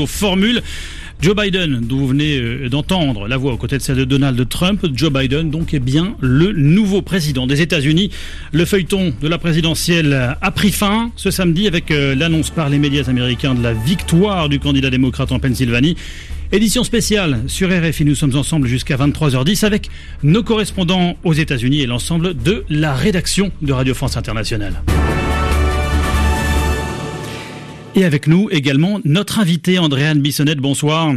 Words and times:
plutôt 0.00 0.06
formule. 0.06 0.62
Joe 1.20 1.36
Biden, 1.36 1.80
dont 1.82 1.98
vous 1.98 2.08
venez 2.08 2.38
euh, 2.38 2.70
d'entendre 2.70 3.28
la 3.28 3.36
voix 3.36 3.52
aux 3.52 3.58
côtés 3.58 3.76
de 3.76 3.82
celle 3.82 3.96
de 3.96 4.04
Donald 4.04 4.48
Trump, 4.48 4.86
Joe 4.94 5.12
Biden 5.12 5.50
donc 5.50 5.74
est 5.74 5.80
bien 5.80 6.16
le 6.20 6.52
nouveau 6.52 7.02
président 7.02 7.46
des 7.46 7.60
États-Unis. 7.60 8.10
Le 8.52 8.64
feuilleton 8.64 9.12
de 9.20 9.28
la 9.28 9.36
présidentielle 9.36 10.36
a 10.40 10.50
pris 10.50 10.70
fin 10.72 11.10
ce 11.16 11.30
samedi 11.30 11.66
avec 11.66 11.90
euh, 11.90 12.14
l'annonce 12.14 12.48
par 12.48 12.70
les 12.70 12.78
médias 12.78 13.04
américains 13.08 13.54
de 13.54 13.62
la 13.62 13.74
victoire 13.74 14.48
du 14.48 14.58
candidat 14.60 14.88
démocrate 14.88 15.30
en 15.32 15.38
Pennsylvanie. 15.38 15.96
Édition 16.52 16.84
spéciale 16.84 17.42
sur 17.46 17.68
RFI, 17.68 18.06
nous 18.06 18.14
sommes 18.14 18.36
ensemble 18.36 18.66
jusqu'à 18.66 18.96
23h10 18.96 19.66
avec 19.66 19.90
nos 20.22 20.42
correspondants 20.42 21.16
aux 21.22 21.34
États-Unis 21.34 21.82
et 21.82 21.86
l'ensemble 21.86 22.34
de 22.34 22.64
la 22.70 22.94
rédaction 22.94 23.52
de 23.60 23.72
Radio 23.74 23.92
France 23.92 24.16
Internationale. 24.16 24.82
Et 27.96 28.04
avec 28.04 28.28
nous 28.28 28.48
également 28.50 29.00
notre 29.04 29.40
invité 29.40 29.78
Andréane 29.78 30.20
Bissonnette. 30.20 30.58
Bonsoir. 30.58 31.12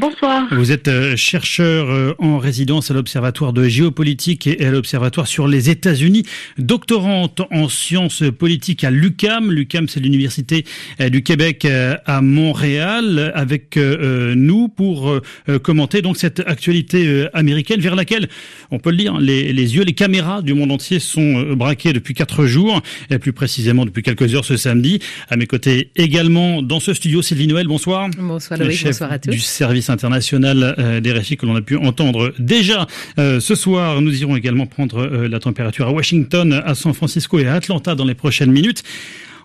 Bonsoir. 0.00 0.48
Vous 0.52 0.72
êtes 0.72 0.88
euh, 0.88 1.14
chercheur 1.14 1.90
euh, 1.90 2.14
en 2.18 2.38
résidence 2.38 2.90
à 2.90 2.94
l'Observatoire 2.94 3.52
de 3.52 3.64
géopolitique 3.64 4.46
et 4.46 4.64
à 4.64 4.70
l'Observatoire 4.70 5.26
sur 5.26 5.46
les 5.46 5.68
États-Unis, 5.68 6.24
doctorante 6.56 7.42
en 7.50 7.68
sciences 7.68 8.22
politiques 8.38 8.82
à 8.82 8.90
l'UCAM. 8.90 9.52
L'UCAM, 9.52 9.88
c'est 9.88 10.00
l'Université 10.00 10.64
euh, 11.02 11.10
du 11.10 11.22
Québec 11.22 11.66
à 12.06 12.22
Montréal, 12.22 13.30
avec 13.34 13.76
nous 13.76 14.68
pour 14.68 15.20
commenter 15.62 16.00
donc 16.00 16.16
cette 16.16 16.40
actualité 16.40 17.26
américaine 17.34 17.80
vers 17.80 17.94
laquelle, 17.94 18.28
on 18.70 18.78
peut 18.78 18.90
le 18.90 18.96
dire, 18.96 19.18
les, 19.18 19.52
les 19.52 19.76
yeux, 19.76 19.84
les 19.84 19.92
caméras 19.92 20.40
du 20.40 20.54
monde 20.54 20.72
entier 20.72 20.98
sont 20.98 21.54
braqués 21.54 21.92
depuis 21.92 22.14
quatre 22.14 22.46
jours, 22.46 22.80
et 23.10 23.18
plus 23.18 23.32
précisément 23.32 23.84
depuis 23.84 24.02
quelques 24.02 24.34
heures 24.34 24.44
ce 24.44 24.56
samedi. 24.56 25.00
À 25.28 25.36
mes 25.36 25.46
côtés 25.46 25.90
également 25.96 26.62
dans 26.62 26.80
ce 26.80 26.94
studio, 26.94 27.20
Sylvie 27.20 27.46
Noël, 27.46 27.66
bonsoir. 27.66 28.08
Bonsoir 28.16 28.58
Loïc, 28.58 28.84
bonsoir 28.84 29.12
à 29.12 29.18
tous. 29.18 29.30
Du 29.30 29.40
service 29.40 29.89
international 29.90 30.74
euh, 30.78 31.00
des 31.00 31.12
récits 31.12 31.36
que 31.36 31.46
l'on 31.46 31.56
a 31.56 31.60
pu 31.60 31.76
entendre 31.76 32.32
déjà 32.38 32.86
euh, 33.18 33.40
ce 33.40 33.54
soir. 33.54 34.00
Nous 34.00 34.22
irons 34.22 34.36
également 34.36 34.66
prendre 34.66 35.00
euh, 35.00 35.28
la 35.28 35.38
température 35.38 35.86
à 35.86 35.92
Washington, 35.92 36.62
à 36.64 36.74
San 36.74 36.94
Francisco 36.94 37.38
et 37.38 37.46
à 37.46 37.54
Atlanta 37.54 37.94
dans 37.94 38.04
les 38.04 38.14
prochaines 38.14 38.52
minutes. 38.52 38.82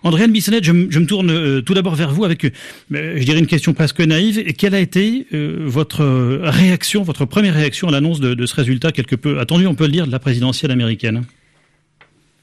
Andréane 0.02 0.30
Bissonnette, 0.30 0.64
je, 0.64 0.72
me 0.72 1.06
tourne 1.06 1.62
tout 1.62 1.74
d'abord 1.74 1.96
vers 1.96 2.12
vous 2.12 2.24
avec, 2.24 2.46
je 2.92 3.24
dirais, 3.24 3.40
une 3.40 3.46
question 3.46 3.72
presque 3.72 4.00
naïve. 4.00 4.52
Quelle 4.52 4.74
a 4.74 4.78
été 4.78 5.26
votre 5.32 6.04
réaction, 6.42 7.02
votre 7.02 7.24
première 7.24 7.54
réaction 7.54 7.88
à 7.88 7.90
l'annonce 7.90 8.20
de, 8.20 8.46
ce 8.46 8.54
résultat 8.54 8.92
quelque 8.92 9.16
peu 9.16 9.40
attendu, 9.40 9.66
on 9.66 9.74
peut 9.74 9.86
le 9.86 9.92
dire, 9.92 10.06
de 10.06 10.12
la 10.12 10.20
présidentielle 10.20 10.70
américaine? 10.70 11.24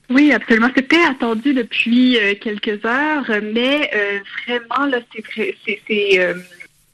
Oui, 0.10 0.34
absolument. 0.34 0.72
C'était 0.76 1.04
attendu 1.10 1.54
depuis 1.54 2.18
quelques 2.42 2.84
heures, 2.84 3.32
mais 3.54 3.90
vraiment, 4.46 4.88
là, 4.88 5.00
c'est 5.14 5.24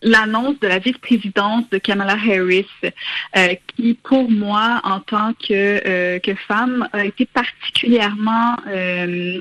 l'annonce 0.02 0.60
de 0.60 0.68
la 0.68 0.80
vice-présidence 0.80 1.70
de 1.70 1.78
Kamala 1.78 2.14
Harris, 2.14 2.66
euh, 2.84 3.56
qui 3.76 3.96
pour 3.96 4.30
moi, 4.30 4.82
en 4.84 5.00
tant 5.00 5.34
que, 5.34 5.52
euh, 5.54 6.20
femme, 6.48 6.88
a 6.94 7.06
été 7.06 7.26
particulièrement 7.26 8.56
euh, 8.68 9.40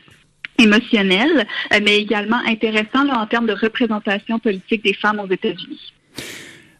émotionnelle, 0.58 1.46
mais 1.82 1.98
également 1.98 2.40
intéressant 2.46 3.08
en 3.08 3.26
termes 3.26 3.46
de 3.46 3.52
représentation 3.52 4.38
politique 4.38 4.82
des 4.82 4.94
femmes 4.94 5.20
aux 5.20 5.30
États-Unis 5.30 5.92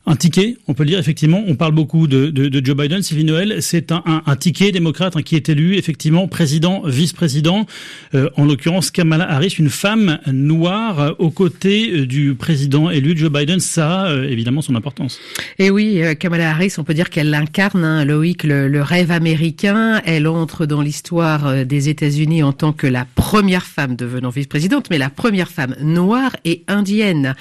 un 0.08 0.16
ticket, 0.16 0.56
on 0.66 0.74
peut 0.74 0.84
le 0.84 0.88
dire 0.88 0.98
effectivement. 0.98 1.44
On 1.46 1.54
parle 1.54 1.72
beaucoup 1.72 2.06
de, 2.06 2.32
Joe 2.64 2.74
Biden, 2.74 3.02
Sylvie 3.02 3.24
Noël. 3.24 3.58
C'est 3.60 3.92
un, 3.92 4.22
ticket 4.40 4.72
démocrate 4.72 5.16
hein, 5.16 5.22
qui 5.22 5.36
est 5.36 5.50
élu 5.50 5.76
effectivement 5.76 6.26
président, 6.28 6.82
vice-président. 6.86 7.66
Euh, 8.14 8.30
en 8.36 8.46
l'occurrence, 8.46 8.90
Kamala 8.90 9.30
Harris, 9.30 9.56
une 9.58 9.68
femme 9.68 10.18
noire 10.26 11.00
euh, 11.00 11.12
aux 11.18 11.30
côtés 11.30 11.90
euh, 11.92 12.06
du 12.06 12.34
président 12.34 12.88
élu 12.88 13.16
Joe 13.16 13.30
Biden. 13.30 13.60
Ça 13.60 14.04
a 14.04 14.14
évidemment 14.24 14.62
son 14.62 14.76
importance. 14.76 15.20
Et 15.58 15.70
oui, 15.70 16.00
Kamala 16.18 16.50
Harris, 16.50 16.72
on 16.78 16.84
peut 16.84 16.94
dire 16.94 17.10
qu'elle 17.10 17.34
incarne, 17.34 17.84
hein, 17.84 18.04
Loïc, 18.06 18.44
le, 18.44 18.80
rêve 18.80 19.10
américain. 19.10 20.00
Elle 20.06 20.26
entre 20.26 20.64
dans 20.64 20.80
l'histoire 20.80 21.66
des 21.66 21.90
États-Unis 21.90 22.42
en 22.42 22.52
tant 22.54 22.72
que 22.72 22.86
la 22.86 23.06
première 23.14 23.66
femme 23.66 23.94
devenant 23.94 24.30
vice-présidente, 24.30 24.86
mais 24.90 24.96
la 24.96 25.10
première 25.10 25.50
femme 25.50 25.74
noire 25.82 26.34
et 26.46 26.62
indienne. 26.66 27.34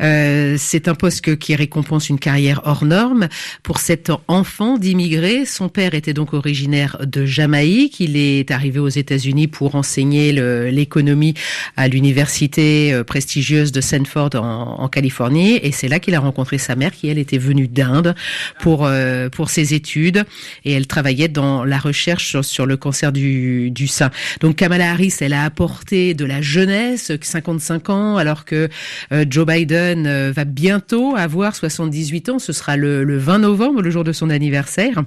C'est 0.00 0.88
un 0.88 0.94
poste 0.94 1.36
qui 1.36 1.52
est 1.52 1.56
récompensé 1.84 1.94
pense 1.94 2.08
une 2.08 2.18
carrière 2.18 2.62
hors 2.64 2.84
norme. 2.84 3.28
Pour 3.62 3.78
cet 3.78 4.10
enfant 4.26 4.78
d'immigrés, 4.78 5.44
son 5.44 5.68
père 5.68 5.94
était 5.94 6.14
donc 6.14 6.32
originaire 6.32 6.96
de 7.04 7.24
Jamaïque. 7.24 8.00
Il 8.00 8.16
est 8.16 8.50
arrivé 8.50 8.80
aux 8.80 8.88
États-Unis 8.88 9.46
pour 9.46 9.76
enseigner 9.76 10.32
l'économie 10.70 11.34
à 11.76 11.86
l'université 11.86 12.92
euh, 12.92 13.04
prestigieuse 13.04 13.70
de 13.70 13.80
Stanford 13.80 14.30
en, 14.34 14.80
en 14.80 14.88
Californie. 14.88 15.60
Et 15.62 15.72
c'est 15.72 15.88
là 15.88 16.00
qu'il 16.00 16.14
a 16.14 16.20
rencontré 16.20 16.58
sa 16.58 16.74
mère, 16.74 16.92
qui 16.92 17.08
elle 17.08 17.18
était 17.18 17.38
venue 17.38 17.68
d'Inde 17.68 18.14
pour 18.60 18.86
euh, 18.86 19.28
pour 19.28 19.50
ses 19.50 19.74
études. 19.74 20.24
Et 20.64 20.72
elle 20.72 20.86
travaillait 20.86 21.28
dans 21.28 21.64
la 21.64 21.78
recherche 21.78 22.40
sur, 22.40 22.66
le 22.66 22.76
cancer 22.76 23.12
du, 23.12 23.70
du 23.70 23.86
sein. 23.86 24.10
Donc 24.40 24.56
Kamala 24.56 24.90
Harris, 24.90 25.14
elle 25.20 25.34
a 25.34 25.44
apporté 25.44 26.14
de 26.14 26.24
la 26.24 26.40
jeunesse, 26.40 27.12
55 27.20 27.90
ans, 27.90 28.16
alors 28.16 28.44
que 28.44 28.68
euh, 29.12 29.24
Joe 29.28 29.46
Biden 29.46 30.30
va 30.30 30.44
bientôt 30.44 31.14
avoir 31.16 31.54
60 31.54 31.63
78 31.70 32.28
ans. 32.28 32.38
Ce 32.38 32.52
sera 32.52 32.76
le, 32.76 33.16
20 33.16 33.38
novembre, 33.38 33.80
le 33.80 33.90
jour 33.90 34.04
de 34.04 34.12
son 34.12 34.30
anniversaire. 34.30 35.02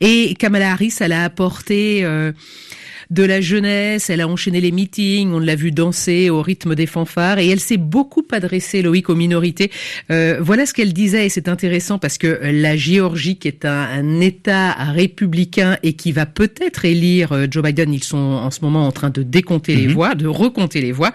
Et 0.00 0.34
Kamala 0.34 0.72
Harris, 0.72 0.94
elle 1.00 1.12
a 1.12 1.24
apporté 1.24 2.04
euh, 2.04 2.32
de 3.10 3.24
la 3.24 3.40
jeunesse, 3.40 4.08
elle 4.08 4.20
a 4.20 4.28
enchaîné 4.28 4.60
les 4.60 4.70
meetings, 4.70 5.32
on 5.32 5.40
l'a 5.40 5.56
vu 5.56 5.72
danser 5.72 6.30
au 6.30 6.42
rythme 6.42 6.76
des 6.76 6.86
fanfares 6.86 7.38
et 7.38 7.48
elle 7.48 7.58
s'est 7.58 7.76
beaucoup 7.76 8.24
adressée, 8.30 8.82
Loïc, 8.82 9.08
aux 9.08 9.16
minorités. 9.16 9.70
Euh, 10.10 10.38
voilà 10.40 10.64
ce 10.64 10.72
qu'elle 10.72 10.92
disait 10.92 11.26
et 11.26 11.28
c'est 11.28 11.48
intéressant 11.48 11.98
parce 11.98 12.18
que 12.18 12.38
la 12.42 12.76
Géorgie, 12.76 13.36
qui 13.36 13.48
est 13.48 13.64
un, 13.64 14.20
État 14.20 14.72
républicain 14.72 15.76
et 15.82 15.94
qui 15.94 16.12
va 16.12 16.26
peut-être 16.26 16.84
élire 16.84 17.32
euh, 17.32 17.46
Joe 17.50 17.64
Biden, 17.64 17.92
ils 17.92 18.04
sont 18.04 18.16
en 18.16 18.50
ce 18.50 18.60
moment 18.60 18.86
en 18.86 18.92
train 18.92 19.10
de 19.10 19.22
décompter 19.22 19.74
les 19.74 19.88
mhm. 19.88 19.94
voix, 19.94 20.14
de 20.14 20.26
recompter 20.26 20.80
les 20.80 20.92
voix. 20.92 21.12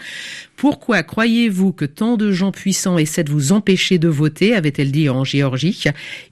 Pourquoi 0.58 1.04
croyez-vous 1.04 1.74
que 1.74 1.86
tant 1.86 2.18
de 2.18 2.32
gens 2.32 2.52
puissants 2.52 2.98
essaient 2.98 3.24
de 3.24 3.32
vous 3.32 3.52
empêcher 3.52 3.98
de 3.98 4.08
voter, 4.08 4.54
avait-elle 4.54 4.92
dit 4.92 5.10
en 5.10 5.24
Géorgie 5.24 5.84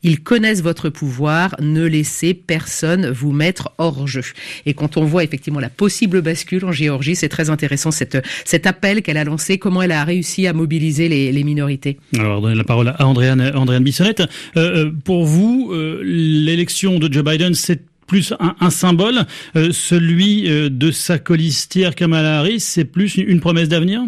Ils 0.04 0.22
connaissent 0.22 0.62
votre 0.62 0.90
pouvoir, 0.90 1.56
ne 1.60 1.86
laissez 1.86 2.34
personne 2.34 3.10
vous 3.10 3.32
mettre 3.32 3.72
hors 3.78 4.08
jeu. 4.08 4.24
Et 4.66 4.74
quand 4.74 4.98
on 4.98 5.04
voit 5.04 5.24
effectivement 5.24 5.60
la 5.60 5.70
possible 5.70 6.22
bascule 6.22 6.66
en 6.66 6.72
Géorgie. 6.72 7.16
C'est 7.16 7.30
très 7.30 7.50
intéressant 7.50 7.92
cet 7.92 8.68
appel 8.68 9.02
qu'elle 9.02 9.18
a 9.18 9.24
lancé, 9.24 9.58
comment 9.58 9.82
elle 9.82 9.92
a 9.92 10.04
réussi 10.04 10.48
à 10.48 10.54
mobiliser 10.54 11.10
les, 11.10 11.32
les 11.32 11.44
minorités. 11.44 11.98
Alors, 12.18 12.42
donner 12.42 12.56
la 12.56 12.64
parole 12.64 12.90
à 12.90 13.06
Andréane, 13.06 13.52
Andréane. 13.56 13.84
Euh, 14.00 14.26
euh 14.56 14.92
pour 15.04 15.26
vous, 15.26 15.72
euh, 15.74 16.02
l'élection 16.04 17.00
de 17.00 17.12
Joe 17.12 17.24
Biden, 17.24 17.54
c'est 17.54 17.82
plus 18.08 18.34
un, 18.40 18.70
symbole. 18.70 19.26
Euh, 19.56 19.72
celui 19.72 20.44
de 20.44 20.92
sa 20.92 21.20
colistière 21.20 21.96
Kamala 21.96 22.40
Harris, 22.40 22.60
c'est 22.60 22.86
plus 22.86 23.16
une 23.16 23.40
promesse 23.40 23.70
d'avenir? 23.70 24.02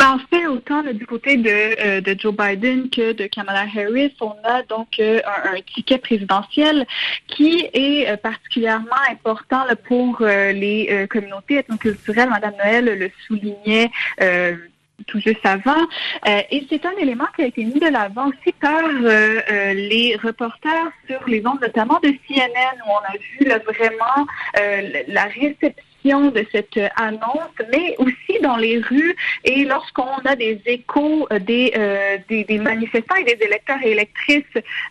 En 0.00 0.18
fait, 0.18 0.46
autant 0.46 0.82
du 0.82 1.06
côté 1.06 1.36
de, 1.36 1.48
euh, 1.48 2.00
de, 2.00 2.14
Joe 2.18 2.34
Biden 2.36 2.90
que 2.90 3.12
de 3.12 3.26
Kamala 3.26 3.62
Harris, 3.62 4.14
on 4.20 4.34
a 4.44 4.62
donc 4.62 4.98
euh, 4.98 5.20
un, 5.24 5.60
ticket 5.62 5.98
présidentiel 5.98 6.86
qui 7.26 7.66
est 7.72 8.08
euh, 8.08 8.16
particulièrement 8.16 8.90
important 9.10 9.64
pour 9.88 10.20
les 10.20 11.06
communautés 11.10 11.58
ethnoculturelles. 11.58 12.28
Madame 12.28 12.54
Noël 12.58 12.84
le 12.84 13.10
soulignait 13.26 13.90
tout 15.06 15.20
juste 15.20 15.44
avant. 15.44 15.86
et 16.26 16.66
c'est 16.68 16.84
un 16.86 16.96
élément 16.98 17.26
qui 17.34 17.42
a 17.42 17.46
été 17.46 17.64
mis 17.64 17.80
de 17.80 17.88
l'avant 17.88 18.28
aussi 18.28 18.52
par 18.60 18.82
les 18.88 20.16
reporters 20.22 20.90
sur 21.06 21.20
les 21.26 21.44
ondes, 21.46 21.60
notamment 21.60 21.98
de 22.02 22.08
CNN, 22.08 22.76
où 22.86 22.90
on 22.90 23.04
a 23.04 23.16
vu 23.18 23.62
vraiment 23.66 24.26
la 25.08 25.24
réception 25.24 25.84
de 26.04 26.44
cette 26.52 26.78
annonce, 26.96 27.56
mais 27.72 27.96
aussi 27.98 28.40
dans 28.42 28.56
les 28.56 28.78
rues 28.78 29.16
et 29.44 29.64
lorsqu'on 29.64 30.18
a 30.24 30.36
des 30.36 30.60
échos 30.66 31.26
euh, 31.32 31.38
euh, 31.48 32.18
des, 32.28 32.44
des, 32.44 32.58
manifestants 32.58 33.14
et 33.16 33.24
des 33.24 33.44
électeurs 33.44 33.78
et 33.82 33.92
électrices 33.92 34.44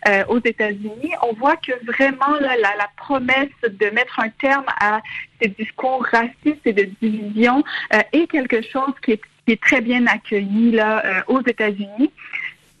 euh, 0.08 0.24
aux 0.28 0.40
États-Unis, 0.40 1.12
on 1.22 1.32
voit 1.34 1.56
que 1.56 1.72
vraiment 1.86 2.38
la, 2.40 2.56
la, 2.56 2.88
promesse 2.96 3.48
de 3.62 3.90
mettre 3.90 4.18
un 4.18 4.28
terme 4.28 4.64
à 4.80 5.00
ces 5.40 5.48
discours 5.48 6.04
racistes 6.10 6.64
et 6.64 6.72
de 6.72 6.88
division 7.00 7.62
est 8.12 8.26
quelque 8.28 8.62
chose 8.62 8.94
qui 9.04 9.12
est, 9.12 9.20
qui 9.44 9.52
est 9.52 9.60
très 9.60 9.80
bien 9.80 10.06
accueilli 10.06 10.72
là 10.72 11.24
aux 11.28 11.40
États-Unis. 11.40 12.10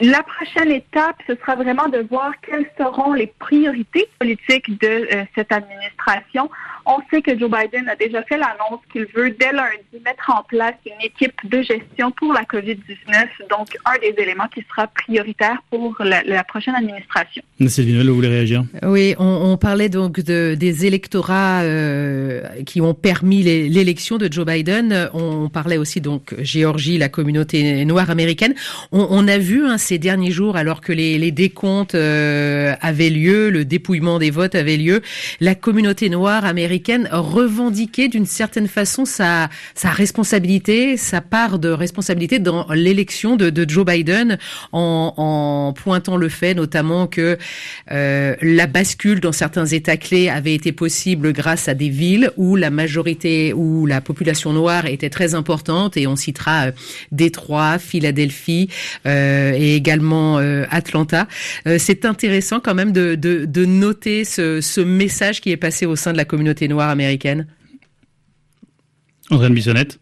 La 0.00 0.22
prochaine 0.24 0.72
étape, 0.72 1.16
ce 1.26 1.36
sera 1.36 1.54
vraiment 1.54 1.88
de 1.88 1.98
voir 2.10 2.32
quelles 2.42 2.68
seront 2.76 3.12
les 3.12 3.28
priorités 3.38 4.08
politiques 4.18 4.80
de 4.80 4.88
euh, 4.88 5.24
cette 5.36 5.52
administration. 5.52 6.50
On 6.86 6.98
sait 7.10 7.22
que 7.22 7.38
Joe 7.38 7.50
Biden 7.50 7.88
a 7.88 7.96
déjà 7.96 8.22
fait 8.24 8.36
l'annonce 8.36 8.80
qu'il 8.92 9.06
veut 9.14 9.30
dès 9.30 9.52
lundi 9.52 10.04
mettre 10.04 10.30
en 10.36 10.42
place 10.42 10.74
une 10.84 11.00
équipe 11.02 11.48
de 11.48 11.62
gestion 11.62 12.10
pour 12.10 12.32
la 12.32 12.42
COVID-19, 12.42 13.48
donc 13.48 13.68
un 13.86 13.98
des 14.00 14.20
éléments 14.20 14.48
qui 14.52 14.62
sera 14.68 14.88
prioritaire 14.88 15.62
pour 15.70 15.96
la, 16.00 16.44
prochaine 16.44 16.74
administration. 16.74 17.42
Sylvie 17.66 18.06
vous 18.06 18.14
voulez 18.14 18.28
réagir? 18.28 18.64
Oui, 18.82 19.14
on, 19.18 19.56
parlait 19.56 19.88
donc 19.88 20.20
de, 20.20 20.54
des 20.54 20.84
électorats 20.84 21.62
euh, 21.62 22.42
qui 22.66 22.80
ont 22.80 22.92
permis 22.92 23.42
l'élection 23.42 24.18
de 24.18 24.30
Joe 24.30 24.44
Biden. 24.44 25.08
On 25.14 25.48
parlait 25.48 25.78
aussi 25.78 26.00
donc 26.00 26.34
Géorgie, 26.38 26.98
la 26.98 27.08
communauté 27.08 27.84
noire 27.84 28.10
américaine. 28.10 28.54
On, 28.92 29.06
on 29.08 29.26
a 29.26 29.38
vu 29.38 29.64
hein, 29.64 29.78
ces 29.84 29.98
derniers 29.98 30.30
jours, 30.30 30.56
alors 30.56 30.80
que 30.80 30.92
les, 30.92 31.18
les 31.18 31.30
décomptes 31.30 31.94
euh, 31.94 32.74
avaient 32.80 33.10
lieu, 33.10 33.50
le 33.50 33.64
dépouillement 33.64 34.18
des 34.18 34.30
votes 34.30 34.54
avait 34.54 34.76
lieu, 34.76 35.02
la 35.40 35.54
communauté 35.54 36.08
noire 36.08 36.44
américaine 36.44 37.08
revendiquait 37.12 38.08
d'une 38.08 38.26
certaine 38.26 38.68
façon 38.68 39.04
sa, 39.04 39.48
sa 39.74 39.90
responsabilité, 39.90 40.96
sa 40.96 41.20
part 41.20 41.58
de 41.58 41.68
responsabilité 41.68 42.38
dans 42.38 42.66
l'élection 42.72 43.36
de, 43.36 43.50
de, 43.50 43.68
Joe 43.68 43.84
Biden, 43.84 44.38
en, 44.72 45.14
en, 45.16 45.72
pointant 45.72 46.16
le 46.16 46.28
fait 46.28 46.54
notamment 46.54 47.06
que 47.06 47.38
euh, 47.90 48.34
la 48.40 48.66
bascule 48.66 49.20
dans 49.20 49.32
certains 49.32 49.66
États 49.66 49.96
clés 49.96 50.28
avait 50.28 50.54
été 50.54 50.72
possible 50.72 51.32
grâce 51.32 51.68
à 51.68 51.74
des 51.74 51.88
villes 51.88 52.30
où 52.36 52.56
la 52.56 52.70
majorité, 52.70 53.52
où 53.52 53.86
la 53.86 54.00
population 54.00 54.52
noire 54.52 54.86
était 54.86 55.10
très 55.10 55.34
importante, 55.34 55.96
et 55.96 56.06
on 56.06 56.16
citera 56.16 56.66
euh, 56.66 56.72
Détroit, 57.12 57.78
Philadelphie 57.78 58.68
euh, 59.06 59.52
et 59.54 59.73
également 59.76 60.38
euh, 60.38 60.64
Atlanta. 60.70 61.26
Euh, 61.66 61.76
c'est 61.78 62.04
intéressant 62.04 62.60
quand 62.60 62.74
même 62.74 62.92
de, 62.92 63.14
de, 63.14 63.64
noter 63.64 64.24
ce, 64.24 64.60
ce, 64.60 64.80
message 64.80 65.40
qui 65.40 65.50
est 65.50 65.56
passé 65.56 65.86
au 65.86 65.96
sein 65.96 66.12
de 66.12 66.16
la 66.16 66.24
communauté 66.24 66.68
noire 66.68 66.90
américaine. 66.90 67.46
André 69.30 69.50
Bissonnette 69.50 69.98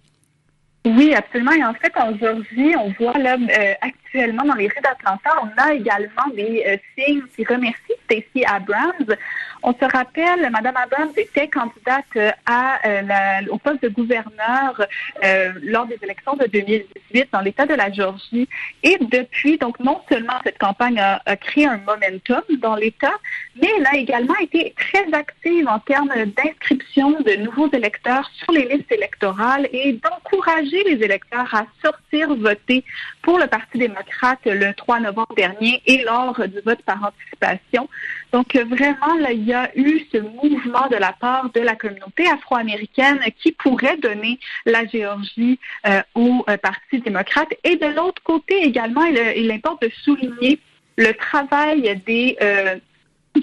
oui, 0.85 1.15
absolument. 1.15 1.53
Et 1.53 1.65
en 1.65 1.75
fait, 1.75 1.93
en 1.97 2.19
Georgie, 2.19 2.75
on 2.77 2.91
voit 2.99 3.17
là 3.17 3.37
euh, 3.37 3.75
actuellement 3.83 4.43
dans 4.43 4.57
les 4.57 4.67
rues 4.67 4.83
d'Atlanta, 4.83 5.31
on 5.41 5.63
a 5.63 5.75
également 5.75 6.29
des 6.35 6.81
signes 6.99 7.23
qui 7.37 7.45
remercient 7.45 7.95
Stacey 8.05 8.45
Abrams. 8.45 9.17
On 9.65 9.73
se 9.75 9.85
rappelle, 9.85 10.51
Mme 10.51 10.77
Abrams 10.77 11.13
était 11.17 11.47
candidate 11.47 12.05
euh, 12.17 12.33
euh, 12.51 13.47
au 13.49 13.59
poste 13.59 13.83
de 13.83 13.89
gouverneur 13.89 14.85
euh, 15.23 15.53
lors 15.63 15.87
des 15.87 15.99
élections 16.03 16.35
de 16.35 16.47
2018 16.47 17.29
dans 17.33 17.41
l'État 17.41 17.65
de 17.67 17.75
la 17.75 17.93
Georgie. 17.93 18.49
Et 18.83 18.99
depuis, 19.01 19.59
donc 19.59 19.79
non 19.79 20.01
seulement 20.11 20.35
cette 20.43 20.59
campagne 20.59 20.99
a, 20.99 21.21
créé 21.37 21.67
un 21.67 21.79
momentum 21.79 22.43
dans 22.61 22.75
l'État, 22.75 23.15
mais 23.61 23.69
elle 23.79 23.87
a 23.87 23.97
également 23.97 24.37
été 24.41 24.75
très 24.77 25.07
active 25.13 25.69
en 25.69 25.79
termes 25.79 26.13
d'inscription 26.37 27.21
de 27.21 27.37
nouveaux 27.37 27.71
électeurs 27.73 28.29
sur 28.35 28.53
les 28.53 28.67
listes 28.67 28.91
électorales 28.91 29.69
et 29.73 29.93
d'encourager 29.93 30.83
les 30.85 31.05
électeurs 31.05 31.55
à 31.55 31.67
sortir 31.85 32.35
voter 32.35 32.85
pour 33.23 33.39
le 33.39 33.47
Parti 33.47 33.79
démocrate 33.79 34.41
le 34.45 34.75
3 34.75 35.01
novembre 35.01 35.35
dernier 35.37 35.81
et 35.87 36.03
lors 36.03 36.41
du 36.49 36.61
vote 36.65 36.83
par 36.83 36.99
anticipation. 37.05 37.89
Donc 38.33 38.57
vraiment, 38.57 39.15
là, 39.21 39.31
il 39.31 39.45
y 39.45 39.52
a 39.52 39.52
eu 39.75 40.07
ce 40.13 40.19
mouvement 40.19 40.89
de 40.91 40.97
la 40.97 41.13
part 41.13 41.51
de 41.53 41.61
la 41.61 41.75
communauté 41.75 42.27
afro-américaine 42.29 43.21
qui 43.41 43.53
pourrait 43.53 43.97
donner 43.97 44.39
la 44.67 44.87
Géorgie 44.87 45.59
euh, 45.87 46.03
au 46.15 46.45
euh, 46.49 46.57
Parti 46.57 47.01
démocrate. 47.01 47.49
Et 47.65 47.77
de 47.77 47.87
l'autre 47.87 48.23
côté 48.23 48.63
également, 48.63 49.05
il, 49.05 49.19
il, 49.37 49.51
importe 49.51 49.83
de 49.83 49.91
souligner 50.05 50.59
le 50.97 51.13
travail 51.13 52.01
des 52.07 52.37
euh, 52.41 52.77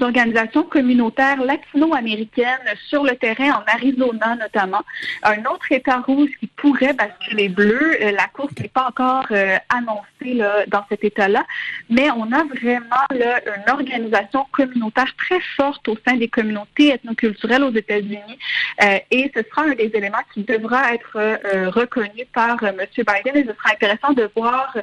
organisations 0.01 0.63
communautaires 0.63 1.41
latino-américaines 1.43 2.47
sur 2.87 3.03
le 3.03 3.15
terrain 3.15 3.51
en 3.51 3.63
Arizona 3.67 4.35
notamment. 4.35 4.81
Un 5.23 5.39
autre 5.45 5.71
État 5.71 5.99
rouge 5.99 6.29
qui 6.39 6.47
pourrait 6.47 6.93
basculer 6.93 7.49
bleu. 7.49 7.97
Euh, 8.01 8.11
la 8.11 8.27
course 8.27 8.53
n'est 8.59 8.69
pas 8.69 8.87
encore 8.87 9.25
euh, 9.31 9.57
annoncée 9.69 10.35
là, 10.35 10.65
dans 10.67 10.85
cet 10.89 11.03
État-là, 11.03 11.45
mais 11.89 12.09
on 12.11 12.31
a 12.31 12.43
vraiment 12.43 13.05
là, 13.11 13.41
une 13.45 13.71
organisation 13.71 14.45
communautaire 14.51 15.13
très 15.17 15.39
forte 15.57 15.87
au 15.87 15.97
sein 16.07 16.15
des 16.15 16.27
communautés 16.27 16.93
ethnoculturelles 16.93 17.63
aux 17.63 17.73
États-Unis 17.73 18.39
euh, 18.83 18.99
et 19.11 19.31
ce 19.35 19.41
sera 19.49 19.63
un 19.63 19.73
des 19.73 19.91
éléments 19.93 20.17
qui 20.33 20.43
devra 20.43 20.93
être 20.93 21.17
reconnu 21.71 22.25
par 22.33 22.61
M. 22.63 22.77
Biden 22.97 23.35
et 23.35 23.45
ce 23.45 23.53
sera 23.53 23.73
intéressant 23.73 24.13
de 24.13 24.29
voir 24.35 24.75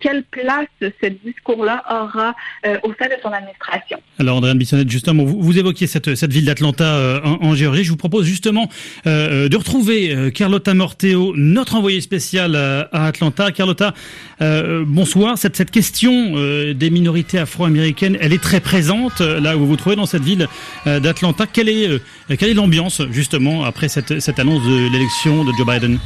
quelle 0.00 0.24
place 0.24 0.66
ce 0.80 1.06
discours-là 1.06 1.82
aura 1.90 2.34
au 2.82 2.92
sein 2.94 3.06
de 3.06 3.16
son 3.22 3.32
administration. 3.32 4.00
Andréane 4.42 4.58
Bissonnette, 4.58 4.90
justement, 4.90 5.22
vous, 5.22 5.40
vous 5.40 5.56
évoquiez 5.56 5.86
cette, 5.86 6.16
cette 6.16 6.32
ville 6.32 6.44
d'Atlanta 6.44 6.96
euh, 6.96 7.20
en, 7.22 7.54
Géorgie. 7.54 7.84
Je 7.84 7.90
vous 7.90 7.96
propose 7.96 8.26
justement 8.26 8.68
euh, 9.06 9.48
de 9.48 9.56
retrouver 9.56 10.12
euh, 10.12 10.30
Carlotta 10.30 10.74
Morteo, 10.74 11.32
notre 11.36 11.76
envoyé 11.76 12.00
spécial 12.00 12.56
à 12.56 13.06
Atlanta. 13.06 13.52
Carlotta, 13.52 13.94
bonsoir. 14.40 15.38
Cette, 15.38 15.54
cette 15.54 15.70
question 15.70 16.34
des 16.72 16.90
minorités 16.90 17.38
afro-américaines, 17.38 18.18
elle 18.20 18.32
est 18.32 18.42
très 18.42 18.60
présente 18.60 19.20
là 19.20 19.56
où 19.56 19.60
vous 19.60 19.66
vous 19.68 19.76
trouvez 19.76 19.94
dans 19.96 20.06
cette 20.06 20.24
ville 20.24 20.48
d'Atlanta. 20.86 21.46
Quelle 21.46 21.68
est, 21.68 21.88
quelle 22.36 22.54
l'ambiance 22.54 23.02
justement 23.12 23.64
après 23.64 23.88
cette, 23.88 24.20
cette 24.20 24.38
annonce 24.38 24.64
de 24.66 24.88
l'élection 24.92 25.44
de 25.44 25.52
Joe 25.56 25.66
Biden? 25.66 25.98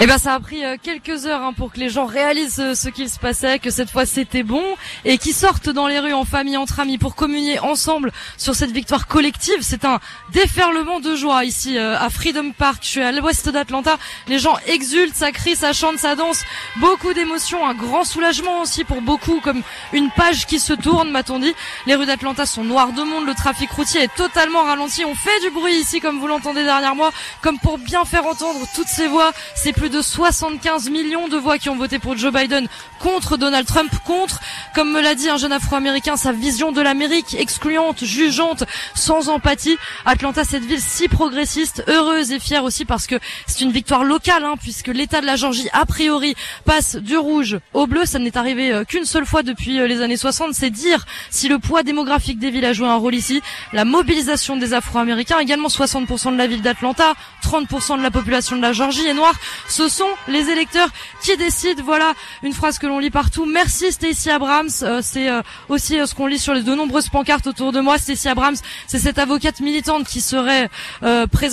Eh 0.00 0.06
ben 0.06 0.18
ça 0.18 0.34
a 0.34 0.40
pris 0.40 0.64
euh, 0.64 0.76
quelques 0.82 1.26
heures 1.26 1.42
hein, 1.42 1.52
pour 1.52 1.72
que 1.72 1.78
les 1.78 1.88
gens 1.88 2.06
réalisent 2.06 2.58
euh, 2.60 2.74
ce 2.74 2.88
qu'il 2.88 3.08
se 3.08 3.18
passait, 3.18 3.58
que 3.58 3.70
cette 3.70 3.90
fois 3.90 4.06
c'était 4.06 4.42
bon, 4.42 4.64
et 5.04 5.18
qui 5.18 5.32
sortent 5.32 5.68
dans 5.68 5.86
les 5.86 5.98
rues 5.98 6.14
en 6.14 6.24
famille, 6.24 6.56
entre 6.56 6.80
amis, 6.80 6.98
pour 6.98 7.14
communier 7.14 7.58
ensemble 7.60 8.10
sur 8.36 8.54
cette 8.54 8.72
victoire 8.72 9.06
collective. 9.06 9.58
C'est 9.60 9.84
un 9.84 10.00
déferlement 10.32 10.98
de 11.00 11.14
joie 11.14 11.44
ici 11.44 11.78
euh, 11.78 11.96
à 11.98 12.10
Freedom 12.10 12.52
Park. 12.52 12.78
Je 12.82 12.88
suis 12.88 13.02
à 13.02 13.12
l'ouest 13.12 13.48
d'Atlanta. 13.48 13.96
Les 14.28 14.38
gens 14.38 14.56
exultent, 14.66 15.14
ça 15.14 15.30
crie, 15.30 15.54
ça 15.54 15.72
chante, 15.72 15.98
ça 15.98 16.16
danse. 16.16 16.42
Beaucoup 16.80 17.12
d'émotions, 17.12 17.66
un 17.66 17.74
grand 17.74 18.04
soulagement 18.04 18.62
aussi 18.62 18.84
pour 18.84 19.02
beaucoup, 19.02 19.40
comme 19.40 19.62
une 19.92 20.10
page 20.10 20.46
qui 20.46 20.58
se 20.58 20.72
tourne, 20.72 21.10
m'a-t-on 21.10 21.38
dit. 21.38 21.54
Les 21.86 21.94
rues 21.94 22.06
d'Atlanta 22.06 22.46
sont 22.46 22.64
noires 22.64 22.92
de 22.92 23.02
monde, 23.02 23.26
le 23.26 23.34
trafic 23.34 23.70
routier 23.70 24.02
est 24.02 24.14
totalement 24.14 24.62
ralenti. 24.62 25.04
On 25.04 25.14
fait 25.14 25.40
du 25.42 25.50
bruit 25.50 25.74
ici, 25.74 26.00
comme 26.00 26.18
vous 26.18 26.26
l'entendez 26.26 26.64
derrière 26.64 26.96
moi, 26.96 27.10
comme 27.42 27.58
pour 27.58 27.78
bien 27.78 28.04
faire 28.04 28.26
entendre 28.26 28.66
toutes 28.74 28.88
ces 28.88 29.06
voix. 29.06 29.32
Plus 29.82 29.90
de 29.90 30.00
75 30.00 30.90
millions 30.90 31.26
de 31.26 31.36
voix 31.36 31.58
qui 31.58 31.68
ont 31.68 31.74
voté 31.74 31.98
pour 31.98 32.16
Joe 32.16 32.32
Biden 32.32 32.68
contre 33.00 33.36
Donald 33.36 33.66
Trump, 33.66 33.90
contre, 34.04 34.38
comme 34.76 34.92
me 34.92 35.00
l'a 35.00 35.16
dit 35.16 35.28
un 35.28 35.38
jeune 35.38 35.50
afro-américain, 35.50 36.16
sa 36.16 36.30
vision 36.30 36.70
de 36.70 36.80
l'Amérique 36.80 37.34
excluante, 37.34 38.04
jugeante, 38.04 38.62
sans 38.94 39.28
empathie. 39.28 39.76
Atlanta, 40.06 40.44
cette 40.44 40.62
ville 40.62 40.80
si 40.80 41.08
progressiste, 41.08 41.82
heureuse 41.88 42.30
et 42.30 42.38
fière 42.38 42.62
aussi 42.62 42.84
parce 42.84 43.08
que 43.08 43.16
c'est 43.48 43.62
une 43.62 43.72
victoire 43.72 44.04
locale, 44.04 44.44
hein, 44.44 44.54
puisque 44.62 44.86
l'État 44.86 45.20
de 45.20 45.26
la 45.26 45.34
Georgie, 45.34 45.68
a 45.72 45.84
priori, 45.84 46.36
passe 46.64 46.94
du 46.94 47.16
rouge 47.16 47.58
au 47.74 47.88
bleu. 47.88 48.04
Ça 48.04 48.20
n'est 48.20 48.36
arrivé 48.36 48.72
euh, 48.72 48.84
qu'une 48.84 49.04
seule 49.04 49.26
fois 49.26 49.42
depuis 49.42 49.80
euh, 49.80 49.88
les 49.88 50.00
années 50.00 50.16
60. 50.16 50.54
C'est 50.54 50.70
dire 50.70 51.04
si 51.28 51.48
le 51.48 51.58
poids 51.58 51.82
démographique 51.82 52.38
des 52.38 52.50
villes 52.50 52.66
a 52.66 52.72
joué 52.72 52.86
un 52.86 52.94
rôle 52.94 53.16
ici. 53.16 53.42
La 53.72 53.84
mobilisation 53.84 54.56
des 54.56 54.74
Afro-Américains, 54.74 55.40
également 55.40 55.66
60% 55.66 56.30
de 56.30 56.38
la 56.38 56.46
ville 56.46 56.62
d'Atlanta, 56.62 57.14
30% 57.44 57.98
de 57.98 58.02
la 58.04 58.12
population 58.12 58.54
de 58.54 58.62
la 58.62 58.72
Georgie 58.72 59.08
est 59.08 59.14
noire 59.14 59.34
ce 59.72 59.88
sont 59.88 60.08
les 60.28 60.50
électeurs 60.50 60.88
qui 61.22 61.36
décident. 61.36 61.82
Voilà 61.82 62.12
une 62.42 62.52
phrase 62.52 62.78
que 62.78 62.86
l'on 62.86 62.98
lit 62.98 63.10
partout. 63.10 63.46
Merci 63.46 63.90
Stacey 63.90 64.30
Abrams. 64.30 64.68
Euh, 64.82 65.00
c'est 65.02 65.30
euh, 65.30 65.40
aussi 65.70 65.98
euh, 65.98 66.04
ce 66.04 66.14
qu'on 66.14 66.26
lit 66.26 66.38
sur 66.38 66.52
les 66.52 66.62
de 66.62 66.74
nombreuses 66.74 67.08
pancartes 67.08 67.46
autour 67.46 67.72
de 67.72 67.80
moi. 67.80 67.96
Stacey 67.96 68.28
Abrams, 68.28 68.56
c'est 68.86 68.98
cette 68.98 69.18
avocate 69.18 69.60
militante 69.60 70.06
qui 70.06 70.20
serait 70.20 70.68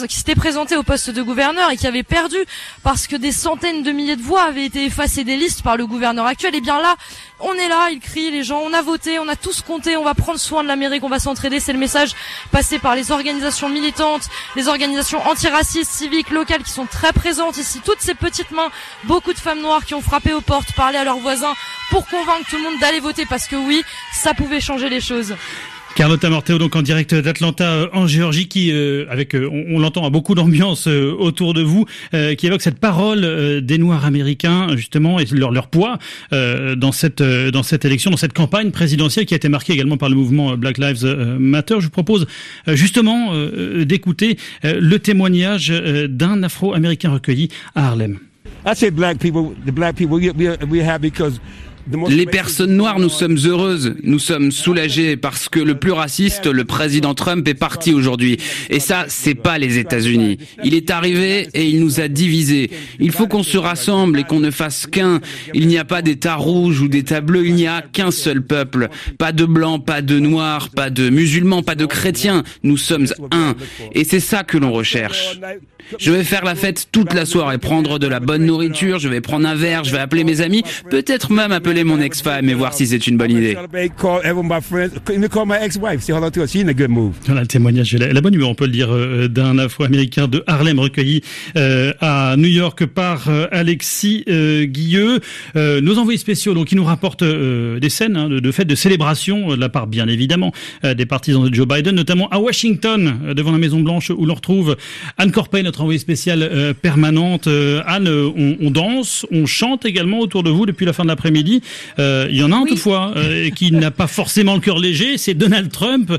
qui 0.08 0.16
s'était 0.16 0.36
présentée 0.36 0.76
au 0.76 0.84
poste 0.84 1.10
de 1.10 1.22
gouverneur 1.22 1.72
et 1.72 1.78
qui 1.78 1.88
avait 1.88 2.04
perdu 2.04 2.38
parce 2.84 3.08
que 3.08 3.16
des 3.16 3.32
centaines 3.32 3.84
de 3.84 3.92
milliers 3.92 4.16
de 4.16 4.22
voix 4.22 4.44
avaient 4.44 4.66
été 4.66 4.86
effacées 4.86 5.24
des 5.24 5.38
listes 5.38 5.62
par 5.62 5.78
le 5.78 5.88
gouverneur 5.88 6.26
actuel. 6.26 6.56
Et 6.56 6.62
bien 6.62 6.82
là, 6.82 6.96
on 7.39 7.53
est 7.53 7.67
là, 7.67 7.89
il 7.91 8.00
crie, 8.00 8.31
les 8.31 8.43
gens, 8.43 8.62
on 8.63 8.74
a 8.74 8.81
voté, 8.81 9.19
on 9.19 9.27
a 9.27 9.36
tous 9.36 9.62
compté, 9.62 9.96
on 9.98 10.03
va 10.03 10.13
prendre 10.13 10.39
soin 10.39 10.63
de 10.63 10.67
l'Amérique, 10.67 11.03
on 11.03 11.10
va 11.10 11.19
s'entraider. 11.19 11.60
C'est 11.60 11.74
le 11.74 11.79
message 11.79 12.12
passé 12.51 12.79
par 12.79 12.96
les 12.96 13.12
organisations 13.12 13.69
militantes, 13.69 14.27
les 14.55 14.67
organisations 14.67 15.25
antiracistes, 15.27 15.91
civiques, 15.91 16.29
locales 16.29 16.63
qui 16.63 16.72
sont 16.72 16.86
très 16.86 17.13
présentes 17.13 17.58
ici. 17.58 17.81
Toutes 17.84 18.01
ces 18.01 18.13
petites 18.13 18.51
mains, 18.51 18.69
beaucoup 19.05 19.34
de 19.34 19.39
femmes 19.39 19.62
noires 19.62 19.86
qui 19.86 19.93
ont 19.93 20.01
frappé 20.01 20.34
aux 20.34 20.41
portes, 20.41 20.74
parlé 20.74 20.98
à 20.98 21.03
leurs 21.03 21.19
voisins 21.19 21.53
pour 21.89 22.05
convaincre 22.08 22.50
tout 22.50 22.58
le 22.58 22.63
monde 22.63 22.79
d'aller 22.79 23.00
voter 23.00 23.25
parce 23.25 23.48
que 23.48 23.55
oui, 23.55 23.84
ça 24.13 24.34
pouvait 24.34 24.60
changer 24.60 24.89
les 24.89 25.01
choses. 25.01 25.36
Carlotta 26.00 26.29
Morteo, 26.29 26.58
donc 26.58 26.77
en 26.77 26.82
direct 26.82 27.13
d'Atlanta 27.13 27.65
euh, 27.65 27.88
en 27.91 28.08
Géorgie, 28.08 28.48
qui, 28.48 28.72
euh, 28.72 29.06
avec, 29.10 29.36
euh, 29.36 29.50
on, 29.51 29.79
l'entend, 29.79 30.06
a 30.06 30.10
beaucoup 30.10 30.34
d'ambiance 30.34 30.88
autour 30.88 31.53
de 31.53 31.62
vous, 31.62 31.88
qui 32.38 32.48
évoque 32.48 32.62
cette 32.62 32.79
parole 32.79 33.60
des 33.62 33.77
Noirs 33.77 34.06
américains, 34.06 34.77
justement, 34.77 35.20
et 35.20 35.25
leur, 35.25 35.51
leur 35.51 35.68
poids 35.68 36.00
dans 36.32 36.94
cette 36.94 37.22
dans 37.22 37.63
cette 37.63 37.84
élection, 37.84 38.12
dans 38.12 38.18
cette 38.18 38.32
campagne 38.32 38.72
présidentielle 38.72 39.25
qui 39.25 39.34
a 39.34 39.38
été 39.38 39.50
marquée 39.50 39.74
également 39.74 39.98
par 39.98 40.08
le 40.08 40.15
mouvement 40.15 40.56
Black 40.56 40.77
Lives 40.77 41.06
Matter. 41.38 41.75
Je 41.79 41.86
vous 41.86 41.89
propose 41.89 42.27
justement 42.68 43.34
d'écouter 43.84 44.38
le 44.63 44.98
témoignage 45.00 45.70
d'un 46.08 46.44
Afro-Américain 46.44 47.12
recueilli 47.12 47.50
à 47.75 47.88
Harlem. 47.88 48.20
I 48.65 48.89
black 48.89 49.20
people, 49.20 49.56
the 49.65 49.72
black 49.72 49.96
people 49.96 50.18
we, 50.18 50.32
we, 50.32 50.58
we 50.70 50.79
have 50.79 51.01
because 51.01 51.39
Les 52.10 52.25
personnes 52.25 52.75
noires, 52.75 53.00
nous 53.00 53.10
sommes 53.10 53.38
heureuses, 53.46 53.96
nous 54.03 54.19
sommes 54.19 54.51
soulagées 54.51 55.17
parce 55.17 55.50
que 55.50 55.60
le 55.60 55.75
plus 55.75 55.91
raciste, 55.91 56.46
le 56.46 56.65
président 56.65 57.13
Trump, 57.13 57.48
est 57.48 57.53
parti 57.53 57.93
aujourd'hui. 57.93 58.38
Et 58.69 58.79
ça, 58.79 59.05
c'est 59.08 59.36
pas 59.36 59.58
les 59.58 59.77
États-Unis. 59.77 60.38
Il 60.63 60.75
est 60.75 60.91
arrivé 60.91 61.48
et 61.53 61.67
il 61.67 61.79
nous 61.79 62.00
a 62.00 62.08
divisés. 62.08 62.69
Il 63.00 63.12
faut 63.12 63.27
qu'on 63.27 63.43
se 63.43 63.58
rassemble 63.58 64.19
et 64.19 64.24
qu'on 64.24 64.39
ne 64.39 64.51
fasse 64.51 64.86
qu'un. 64.86 65.19
Il 65.53 65.67
n'y 65.67 65.77
a 65.77 65.86
pas 65.86 66.01
d'État 66.01 66.36
rouge 66.36 66.81
ou 66.81 66.88
d'État 66.88 67.22
bleu, 67.22 67.46
il 67.46 67.55
n'y 67.55 67.67
a 67.67 67.81
qu'un 67.81 68.12
seul 68.12 68.41
peuple. 68.41 68.89
Pas 69.17 69.31
de 69.31 69.46
blancs, 69.46 69.84
pas 69.84 70.01
de 70.01 70.19
noirs, 70.19 70.69
pas 70.69 70.89
de 70.89 71.10
musulmans, 71.10 71.63
pas 71.63 71.75
de 71.75 71.86
chrétiens. 71.86 72.43
Nous 72.63 72.77
sommes 72.77 73.08
un. 73.31 73.55
Et 73.93 74.03
c'est 74.03 74.19
ça 74.19 74.43
que 74.43 74.58
l'on 74.58 74.72
recherche. 74.72 75.39
Je 75.98 76.12
vais 76.12 76.24
faire 76.24 76.46
la 76.46 76.55
fête 76.55 76.89
toute 76.91 77.13
la 77.13 77.25
soirée, 77.25 77.58
prendre 77.58 77.98
de 77.98 78.08
la 78.08 78.19
bonne 78.19 78.46
nourriture, 78.46 79.00
je 79.00 79.10
vais 79.10 79.22
prendre 79.22 79.48
un 79.48 79.55
verre, 79.55 79.84
je 79.84 79.91
vais 79.91 79.98
appeler 79.98 80.24
mes 80.24 80.41
amis, 80.41 80.63
peut-être 80.89 81.31
même 81.31 81.51
appeler 81.51 81.84
mon 81.84 82.00
ex-femme 82.00 82.48
et 82.50 82.53
voir 82.53 82.74
si 82.74 82.86
c'est 82.86 83.08
une 83.08 83.17
bonne 83.17 83.31
idée. 83.31 83.58
Voilà 87.25 87.41
le 87.41 87.48
témoignage, 87.48 87.93
la, 87.96 88.22
bonne 88.22 88.34
humeur, 88.34 88.50
on 88.50 88.55
peut 88.55 88.65
le 88.65 88.72
dire, 88.72 88.93
euh, 88.93 89.27
d'un 89.27 89.58
Afro-Américain 89.58 90.27
de 90.27 90.43
Harlem 90.46 90.79
recueilli 90.79 91.22
euh, 91.58 91.93
à 92.00 92.36
New 92.38 92.48
York 92.48 92.86
par 92.86 93.29
euh, 93.29 93.48
Alexis 93.51 94.25
Guilleux. 94.27 95.19
nos 95.55 95.98
envoyés 95.98 96.19
spéciaux, 96.19 96.53
donc, 96.53 96.67
qui 96.67 96.75
nous 96.75 96.84
rapportent 96.84 97.24
des 97.24 97.89
scènes 97.89 98.17
hein, 98.17 98.29
de, 98.29 98.51
fêtes 98.51 98.67
de 98.67 98.75
célébration 98.75 99.50
de 99.50 99.60
la 99.60 99.69
part, 99.69 99.88
bien 99.88 100.08
évidemment, 100.08 100.51
des 100.84 101.05
partisans 101.05 101.48
de 101.48 101.53
Joe 101.53 101.67
Biden, 101.67 101.96
notamment 101.96 102.27
à 102.29 102.39
Washington, 102.39 103.34
devant 103.36 103.51
la 103.51 103.58
Maison 103.58 103.79
Blanche, 103.79 104.12
où 104.12 104.25
l'on 104.25 104.36
retrouve 104.36 104.77
Anne 105.17 105.31
Corpey, 105.31 105.63
notre 105.63 105.79
envoyée 105.82 106.00
spéciale 106.00 106.74
permanente. 106.82 107.48
Anne, 107.86 108.08
on, 108.08 108.58
on, 108.62 108.72
danse, 108.72 109.26
on 109.32 109.46
chante 109.46 109.86
également 109.86 110.20
autour 110.20 110.44
de 110.44 110.50
vous 110.50 110.66
depuis 110.66 110.86
la 110.86 110.94
fin 110.94 111.04
de 111.04 111.10
l'après-midi. 111.10 111.62
il 111.98 112.36
y 112.36 112.44
en 112.44 112.52
a 112.52 112.56
un 112.56 112.66
toutefois 112.66 113.14
qui 113.56 113.72
n'a 113.72 113.92
pas 113.92 114.08
forcément 114.08 114.56
le 114.56 114.62
cœur 114.62 114.80
léger, 114.80 115.18
c'est 115.18 115.34
Donald 115.34 115.72
Trump 115.72 116.12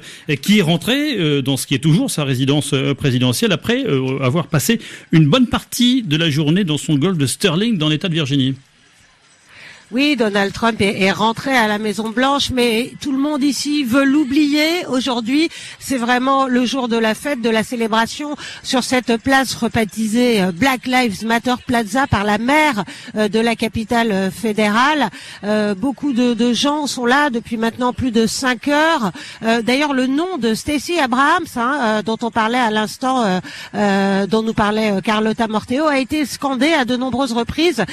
qui 0.42 0.58
est 0.58 0.62
rentré 0.62 1.42
dans 1.42 1.56
ce 1.56 1.66
qui 1.66 1.74
est 1.74 1.78
toujours 1.78 2.10
sa 2.10 2.24
résidence 2.24 2.74
présidentielle 2.96 3.52
après 3.52 3.84
avoir 4.20 4.46
passé 4.46 4.80
une 5.12 5.26
bonne 5.26 5.46
partie 5.46 6.02
de 6.02 6.16
la 6.16 6.30
journée 6.30 6.64
dans 6.64 6.78
son 6.78 6.96
golf 6.96 7.18
de 7.18 7.26
Sterling 7.26 7.78
dans 7.78 7.88
l'État 7.88 8.08
de 8.08 8.14
Virginie. 8.14 8.54
Oui, 9.92 10.14
Donald 10.14 10.52
Trump 10.52 10.80
est, 10.80 11.10
rentré 11.10 11.50
à 11.50 11.66
la 11.66 11.78
Maison 11.78 12.10
Blanche, 12.10 12.50
mais 12.54 12.92
tout 13.00 13.10
le 13.10 13.18
monde 13.18 13.42
ici 13.42 13.82
veut 13.82 14.04
l'oublier. 14.04 14.86
Aujourd'hui, 14.86 15.48
c'est 15.80 15.96
vraiment 15.96 16.46
le 16.46 16.64
jour 16.64 16.86
de 16.86 16.96
la 16.96 17.16
fête, 17.16 17.42
de 17.42 17.50
la 17.50 17.64
célébration 17.64 18.36
sur 18.62 18.84
cette 18.84 19.16
place 19.16 19.52
rebaptisée 19.56 20.42
euh, 20.42 20.52
Black 20.52 20.86
Lives 20.86 21.26
Matter 21.26 21.54
Plaza 21.66 22.06
par 22.06 22.22
la 22.22 22.38
maire 22.38 22.84
euh, 23.16 23.26
de 23.26 23.40
la 23.40 23.56
capitale 23.56 24.12
euh, 24.12 24.30
fédérale. 24.30 25.10
beaucoup 25.76 26.12
de, 26.12 26.52
gens 26.52 26.86
sont 26.86 27.06
là 27.06 27.28
depuis 27.28 27.56
maintenant 27.56 27.92
plus 27.92 28.12
de 28.12 28.26
cinq 28.26 28.68
heures. 28.68 29.10
D'ailleurs, 29.42 29.92
le 29.92 30.06
nom 30.06 30.38
de 30.38 30.54
Stacey 30.54 30.98
Abrams, 30.98 31.46
hein, 31.56 32.02
dont 32.04 32.16
on 32.22 32.30
parlait 32.30 32.58
à 32.58 32.70
l'instant, 32.70 33.40
dont 33.72 34.42
nous 34.42 34.54
parlait 34.54 35.00
Carlotta 35.02 35.48
Morteo, 35.48 35.86
a 35.86 35.98
été 35.98 36.24
scandé 36.26 36.72
à 36.72 36.84
de 36.84 36.96
nombreuses 36.96 37.32
reprises. 37.32 37.84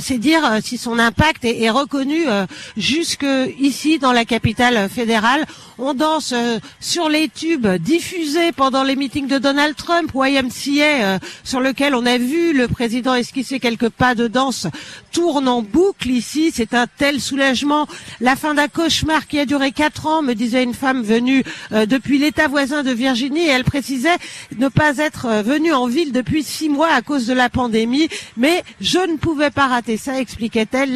c'est 0.00 0.18
dire 0.18 0.58
si 0.62 0.78
son 0.78 0.98
impact 0.98 1.31
est, 1.42 1.70
reconnu 1.70 2.28
euh, 2.28 2.46
jusque 2.76 3.26
ici 3.58 3.98
dans 3.98 4.12
la 4.12 4.24
capitale 4.24 4.88
fédérale. 4.88 5.44
On 5.78 5.94
danse 5.94 6.32
euh, 6.34 6.58
sur 6.80 7.08
les 7.08 7.28
tubes 7.28 7.66
diffusés 7.66 8.52
pendant 8.52 8.82
les 8.82 8.96
meetings 8.96 9.26
de 9.26 9.38
Donald 9.38 9.74
Trump, 9.74 10.12
YMCA, 10.14 10.82
euh, 10.82 11.18
sur 11.44 11.60
lequel 11.60 11.94
on 11.94 12.06
a 12.06 12.18
vu 12.18 12.52
le 12.52 12.68
président 12.68 13.14
esquisser 13.14 13.58
quelques 13.58 13.88
pas 13.88 14.14
de 14.14 14.28
danse, 14.28 14.66
tourne 15.12 15.48
en 15.48 15.62
boucle 15.62 16.10
ici. 16.10 16.52
C'est 16.54 16.74
un 16.74 16.86
tel 16.86 17.20
soulagement. 17.20 17.86
La 18.20 18.36
fin 18.36 18.54
d'un 18.54 18.68
cauchemar 18.68 19.26
qui 19.26 19.38
a 19.38 19.46
duré 19.46 19.72
quatre 19.72 20.06
ans, 20.06 20.22
me 20.22 20.34
disait 20.34 20.62
une 20.62 20.74
femme 20.74 21.02
venue 21.02 21.42
depuis 21.70 22.18
l'État 22.18 22.48
voisin 22.48 22.82
de 22.82 22.90
Virginie, 22.90 23.46
et 23.46 23.50
elle 23.50 23.64
précisait 23.64 24.16
ne 24.58 24.68
pas 24.68 24.98
être 24.98 25.42
venue 25.42 25.72
en 25.72 25.86
ville 25.86 26.12
depuis 26.12 26.42
six 26.42 26.68
mois 26.68 26.92
à 26.92 27.02
cause 27.02 27.26
de 27.26 27.32
la 27.32 27.48
pandémie, 27.48 28.08
mais 28.36 28.62
je 28.80 28.98
ne 28.98 29.16
pouvais 29.16 29.50
pas 29.50 29.66
rater 29.66 29.96
ça, 29.96 30.20
expliquait-elle. 30.20 30.92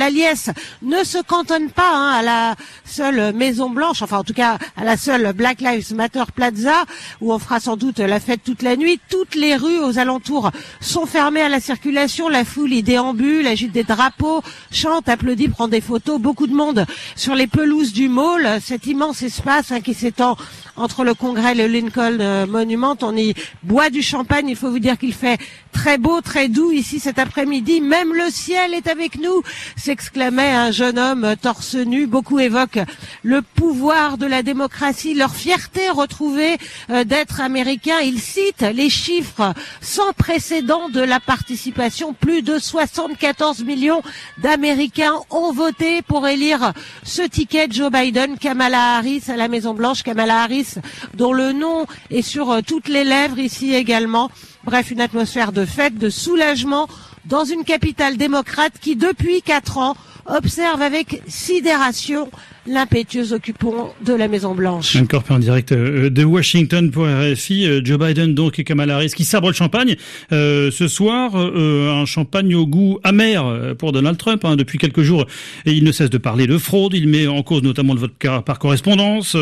Ne 0.83 1.05
se 1.05 1.23
cantonne 1.23 1.71
pas 1.71 1.91
hein, 1.93 2.11
à 2.11 2.23
la 2.23 2.57
seule 2.85 3.33
Maison 3.35 3.71
Blanche, 3.71 4.03
enfin 4.03 4.19
en 4.19 4.25
tout 4.25 4.33
cas 4.33 4.59
à 4.77 4.85
la 4.85 4.97
seule 4.97 5.33
Black 5.33 5.61
Lives 5.61 5.95
Matter 5.95 6.25
Plaza, 6.35 6.85
où 7.21 7.33
on 7.33 7.39
fera 7.39 7.61
sans 7.61 7.77
doute 7.77 7.99
la 7.99 8.21
fête 8.21 8.41
toute 8.45 8.63
la 8.63 8.77
nuit. 8.77 9.01
Toutes 9.09 9.35
les 9.35 9.57
rues 9.57 9.79
aux 9.79 9.99
alentours 9.99 10.51
sont 10.81 11.07
fermées 11.07 11.43
à 11.43 11.49
la 11.49 11.61
circulation, 11.61 12.29
la 12.29 12.45
foule 12.45 12.73
y 12.73 12.83
déambule, 12.83 13.47
agite 13.47 13.73
des 13.73 13.85
drapeaux, 13.85 14.43
chante, 14.71 15.09
applaudit, 15.09 15.49
prend 15.49 15.69
des 15.69 15.81
photos. 15.81 16.21
Beaucoup 16.21 16.47
de 16.47 16.55
monde 16.55 16.87
sur 17.15 17.35
les 17.35 17.47
pelouses 17.47 17.93
du 17.93 18.09
mall, 18.09 18.61
cet 18.61 18.87
immense 18.87 19.23
espace 19.23 19.73
hein, 19.73 19.81
qui 19.81 19.95
s'étend 19.95 20.37
entre 20.77 21.05
le 21.05 21.15
Congrès 21.15 21.53
et 21.53 21.55
le 21.55 21.67
Lincoln 21.67 22.19
euh, 22.21 22.47
Monument. 22.47 22.97
On 23.03 23.17
y 23.17 23.35
boit 23.63 23.91
du 23.91 24.03
champagne. 24.03 24.49
Il 24.49 24.57
faut 24.57 24.71
vous 24.71 24.79
dire 24.79 24.99
qu'il 24.99 25.15
fait 25.15 25.39
très 25.73 25.99
beau, 25.99 26.21
très 26.21 26.49
doux 26.49 26.73
ici 26.73 27.01
cet 27.01 27.19
après-midi. 27.19 27.81
Même 27.81 28.15
le 28.15 28.31
ciel 28.31 28.75
est 28.75 28.87
avec 28.87 29.19
nous, 29.19 29.43
s'exclamait 29.77 30.51
un 30.51 30.71
jeune 30.71 30.99
homme 30.99 31.35
torse 31.41 31.75
nu. 31.75 32.07
Beaucoup 32.07 32.39
évoquent 32.39 32.85
le 33.23 33.43
pouvoir 33.43 34.19
de 34.19 34.27
la 34.27 34.43
démocratie, 34.43 35.15
leur 35.15 35.35
fierté 35.35 35.91
retrouvée 35.91 36.57
euh, 36.91 37.05
d'être 37.05 37.41
américain. 37.41 37.99
Il 38.03 38.21
cite 38.21 38.63
les 38.75 38.91
chiffres 38.91 39.53
sans 39.81 40.13
précédent 40.13 40.89
de 40.89 41.01
la 41.01 41.21
participation. 41.21 42.15
Plus 42.15 42.43
de 42.43 42.59
74 42.59 43.65
millions 43.65 44.03
d'Américains 44.39 45.15
ont 45.31 45.53
voté 45.53 46.03
pour 46.03 46.27
élire 46.27 46.73
ce 47.03 47.23
ticket 47.23 47.69
Joe 47.71 47.91
Biden, 47.91 48.39
Kamala 48.39 48.97
Harris 48.97 49.25
à 49.29 49.37
la 49.37 49.49
Maison 49.49 49.75
Blanche. 49.75 50.03
Kamala 50.03 50.43
Harris 50.43 50.66
dont 51.15 51.33
le 51.33 51.53
nom 51.53 51.87
est 52.11 52.23
sur 52.23 52.51
euh, 52.51 52.61
toutes 52.67 52.89
les 52.89 53.05
lèvres 53.05 53.39
ici 53.39 53.75
également. 53.75 54.31
Bref, 54.65 54.91
une 54.91 55.01
atmosphère 55.01 55.53
de 55.53 55.65
fête, 55.65 55.99
de 55.99 56.11
soulagement 56.11 56.89
dans 57.29 57.45
une 57.45 57.65
capitale 57.65 58.17
démocrate 58.17 58.75
qui, 58.81 58.97
depuis 58.97 59.43
quatre 59.43 59.79
ans, 59.79 59.97
observe 60.27 60.83
avec 60.83 61.23
sidération 61.29 62.29
l'impétueux 62.67 63.33
occupant 63.33 63.95
de 64.05 64.13
la 64.13 64.29
Maison 64.29 64.55
Blanche. 64.55 64.97
Encore 64.97 65.23
en 65.31 65.39
direct 65.39 65.73
euh, 65.73 66.11
de 66.11 66.25
Washington 66.25 66.91
pour 66.91 67.07
RFI, 67.07 67.67
euh, 67.67 67.81
Joe 67.85 67.99
Biden 67.99 68.35
donc 68.35 68.59
et 68.59 68.65
Kamala 68.65 68.97
Harris 68.97 69.13
qui 69.15 69.25
sabre 69.25 69.49
le 69.49 69.55
champagne 69.55 69.97
euh, 70.33 70.71
ce 70.71 70.89
soir, 70.89 71.37
un 71.37 72.05
champagne 72.07 72.55
au 72.55 72.67
goût 72.67 72.99
amer 73.05 73.75
pour 73.79 73.93
Donald 73.93 74.19
Trump. 74.19 74.45
Hein, 74.45 74.57
depuis 74.57 74.79
quelques 74.79 75.03
jours, 75.03 75.27
il 75.65 75.85
ne 75.85 75.93
cesse 75.93 76.11
de 76.11 76.19
parler 76.19 76.47
de 76.47 76.59
fraude. 76.59 76.95
Il 76.95 77.09
met 77.09 77.27
en 77.27 77.43
cause 77.43 77.63
notamment 77.63 77.95
le 77.95 78.01
vote 78.01 78.13
par 78.45 78.59
correspondance. 78.59 79.37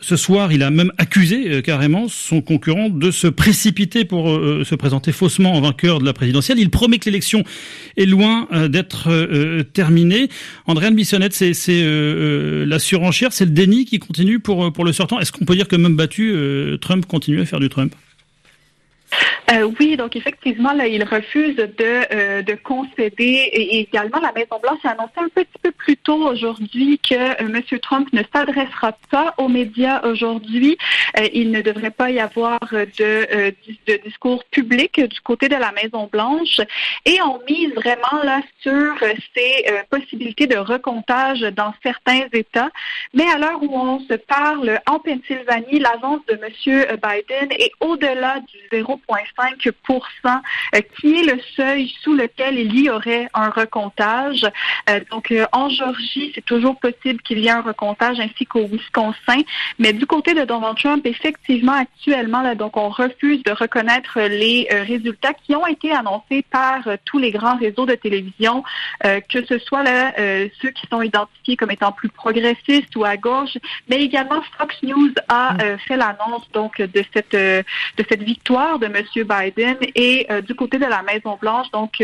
ce 0.00 0.16
soir, 0.16 0.52
il 0.52 0.62
a 0.62 0.70
même 0.70 0.92
accusé 0.98 1.62
carrément 1.62 2.06
son 2.08 2.40
concurrent 2.40 2.88
de 2.88 3.10
se 3.10 3.26
précipiter 3.26 4.04
pour 4.04 4.26
se 4.26 4.74
présenter 4.74 5.12
faussement 5.12 5.52
en 5.54 5.60
vainqueur 5.60 5.98
de 5.98 6.04
la 6.04 6.12
présidentielle. 6.12 6.58
Il 6.58 6.70
promet 6.70 6.98
que 6.98 7.10
l'élection 7.14 7.44
est 7.96 8.06
loin 8.06 8.48
d'être 8.68 9.08
terminée. 9.72 10.28
Andréane 10.66 10.94
Bissonnette, 10.94 11.32
c'est 11.32 11.54
euh, 11.70 12.66
la 12.66 12.78
surenchère, 12.78 13.32
c'est 13.32 13.44
le 13.44 13.50
déni 13.50 13.84
qui 13.84 13.98
continue 13.98 14.40
pour, 14.40 14.72
pour 14.72 14.84
le 14.84 14.92
sortant. 14.92 15.20
Est-ce 15.20 15.32
qu'on 15.32 15.44
peut 15.44 15.54
dire 15.54 15.68
que 15.68 15.76
même 15.76 15.96
battu, 15.96 16.32
euh, 16.34 16.76
Trump 16.78 17.06
continue 17.06 17.40
à 17.40 17.44
faire 17.44 17.60
du 17.60 17.68
Trump? 17.68 17.94
Euh, 19.52 19.70
oui, 19.78 19.96
donc 19.96 20.16
effectivement, 20.16 20.72
là, 20.72 20.86
il 20.86 21.04
refuse 21.04 21.56
de, 21.56 21.74
euh, 21.80 22.42
concéder. 22.62 23.50
Et 23.52 23.80
également, 23.80 24.20
la 24.20 24.32
Maison-Blanche 24.32 24.84
a 24.84 24.90
annoncé 24.90 25.12
un 25.16 25.28
petit 25.28 25.58
peu 25.62 25.70
plus 25.70 25.96
tôt 25.96 26.28
aujourd'hui 26.28 26.98
que 26.98 27.14
euh, 27.14 27.34
M. 27.40 27.78
Trump 27.80 28.08
ne 28.12 28.22
s'adressera 28.32 28.92
pas 29.10 29.34
aux 29.38 29.48
médias 29.48 30.02
aujourd'hui. 30.04 30.78
il 31.32 31.50
ne 31.50 31.60
devrait 31.60 31.90
pas 31.90 32.10
y 32.10 32.20
avoir 32.20 32.60
de, 32.70 33.54
discours 34.04 34.44
public 34.50 35.00
du 35.00 35.20
côté 35.20 35.48
de 35.48 35.56
la 35.56 35.72
Maison-Blanche. 35.72 36.60
Et 37.04 37.18
on 37.22 37.40
mise 37.48 37.72
vraiment 37.74 38.22
là 38.22 38.40
sur 38.60 38.94
ces 39.34 39.66
possibilités 39.90 40.46
de 40.46 40.56
recomptage 40.56 41.40
dans 41.40 41.74
certains 41.82 42.26
États. 42.32 42.70
Mais 43.12 43.24
à 43.24 43.38
l'heure 43.38 43.62
où 43.62 43.76
on 43.78 44.00
se 44.00 44.14
parle, 44.14 44.80
en 44.86 44.98
Pennsylvanie, 44.98 45.80
l'avance 45.80 46.20
de 46.26 46.34
M. 46.34 46.86
Biden 47.02 47.52
est 47.52 47.72
au-delà 47.80 48.40
du 48.40 48.58
0 48.72 49.00
11,5 49.08 50.40
euh, 50.74 50.80
qui 50.98 51.14
est 51.14 51.24
le 51.24 51.40
seuil 51.56 51.92
sous 52.02 52.14
lequel 52.14 52.58
il 52.58 52.80
y 52.80 52.90
aurait 52.90 53.28
un 53.34 53.50
recomptage. 53.50 54.46
Euh, 54.90 55.00
donc, 55.10 55.30
euh, 55.30 55.46
en 55.52 55.68
Georgie, 55.68 56.32
c'est 56.34 56.44
toujours 56.44 56.78
possible 56.78 57.20
qu'il 57.22 57.38
y 57.38 57.46
ait 57.46 57.50
un 57.50 57.62
recomptage 57.62 58.20
ainsi 58.20 58.46
qu'au 58.46 58.66
Wisconsin. 58.66 59.42
Mais 59.78 59.92
du 59.92 60.06
côté 60.06 60.34
de 60.34 60.44
Donald 60.44 60.76
Trump, 60.76 61.04
effectivement, 61.06 61.72
actuellement, 61.72 62.54
donc, 62.54 62.76
on 62.76 62.88
refuse 62.88 63.42
de 63.42 63.52
reconnaître 63.52 64.20
les 64.20 64.68
résultats 64.70 65.34
qui 65.34 65.54
ont 65.54 65.66
été 65.66 65.92
annoncés 65.92 66.44
par 66.50 66.82
tous 67.04 67.18
les 67.18 67.30
grands 67.30 67.56
réseaux 67.56 67.86
de 67.86 67.94
télévision, 67.94 68.62
que 69.02 69.44
ce 69.44 69.58
soit 69.58 69.84
ceux 70.60 70.70
qui 70.70 70.86
sont 70.90 71.02
identifiés 71.02 71.56
comme 71.56 71.70
étant 71.70 71.92
plus 71.92 72.08
progressistes 72.08 72.94
ou 72.96 73.04
à 73.04 73.16
gauche, 73.16 73.56
mais 73.88 74.02
également 74.02 74.42
Fox 74.58 74.76
News 74.82 75.12
a 75.28 75.56
fait 75.86 75.96
l'annonce 75.96 76.48
donc 76.52 76.80
de 76.80 77.04
cette 77.12 77.34
de 77.34 78.04
cette 78.08 78.22
victoire 78.22 78.78
de 78.78 78.88
M. 78.94 79.04
Biden. 79.14 79.76
Et 79.94 80.26
du 80.46 80.54
côté 80.54 80.78
de 80.78 80.86
la 80.86 81.02
Maison-Blanche, 81.02 81.70
donc, 81.72 82.02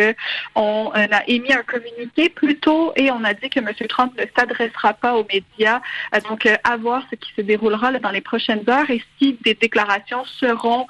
on, 0.54 0.90
a 0.94 1.28
émis 1.28 1.52
un 1.52 1.62
communiqué 1.62 2.28
plus 2.28 2.56
tôt 2.58 2.92
et 2.96 3.10
on 3.10 3.24
a 3.24 3.34
dit 3.34 3.48
que 3.48 3.60
M. 3.60 3.68
Trump 3.88 4.12
ne 4.18 4.24
s'adressera 4.36 4.94
pas 4.94 5.14
aux 5.14 5.24
médias. 5.24 5.80
donc, 6.28 6.46
à 6.46 6.76
voir 6.76 7.02
ce 7.10 7.16
qui 7.16 7.30
se 7.36 7.42
déroulera 7.42 7.92
dans 7.92 8.10
les 8.10 8.20
prochaines 8.20 8.68
heures 8.68 8.90
et 8.90 9.02
si 9.18 9.38
des 9.44 9.54
déclarations 9.54 10.24
seront, 10.24 10.86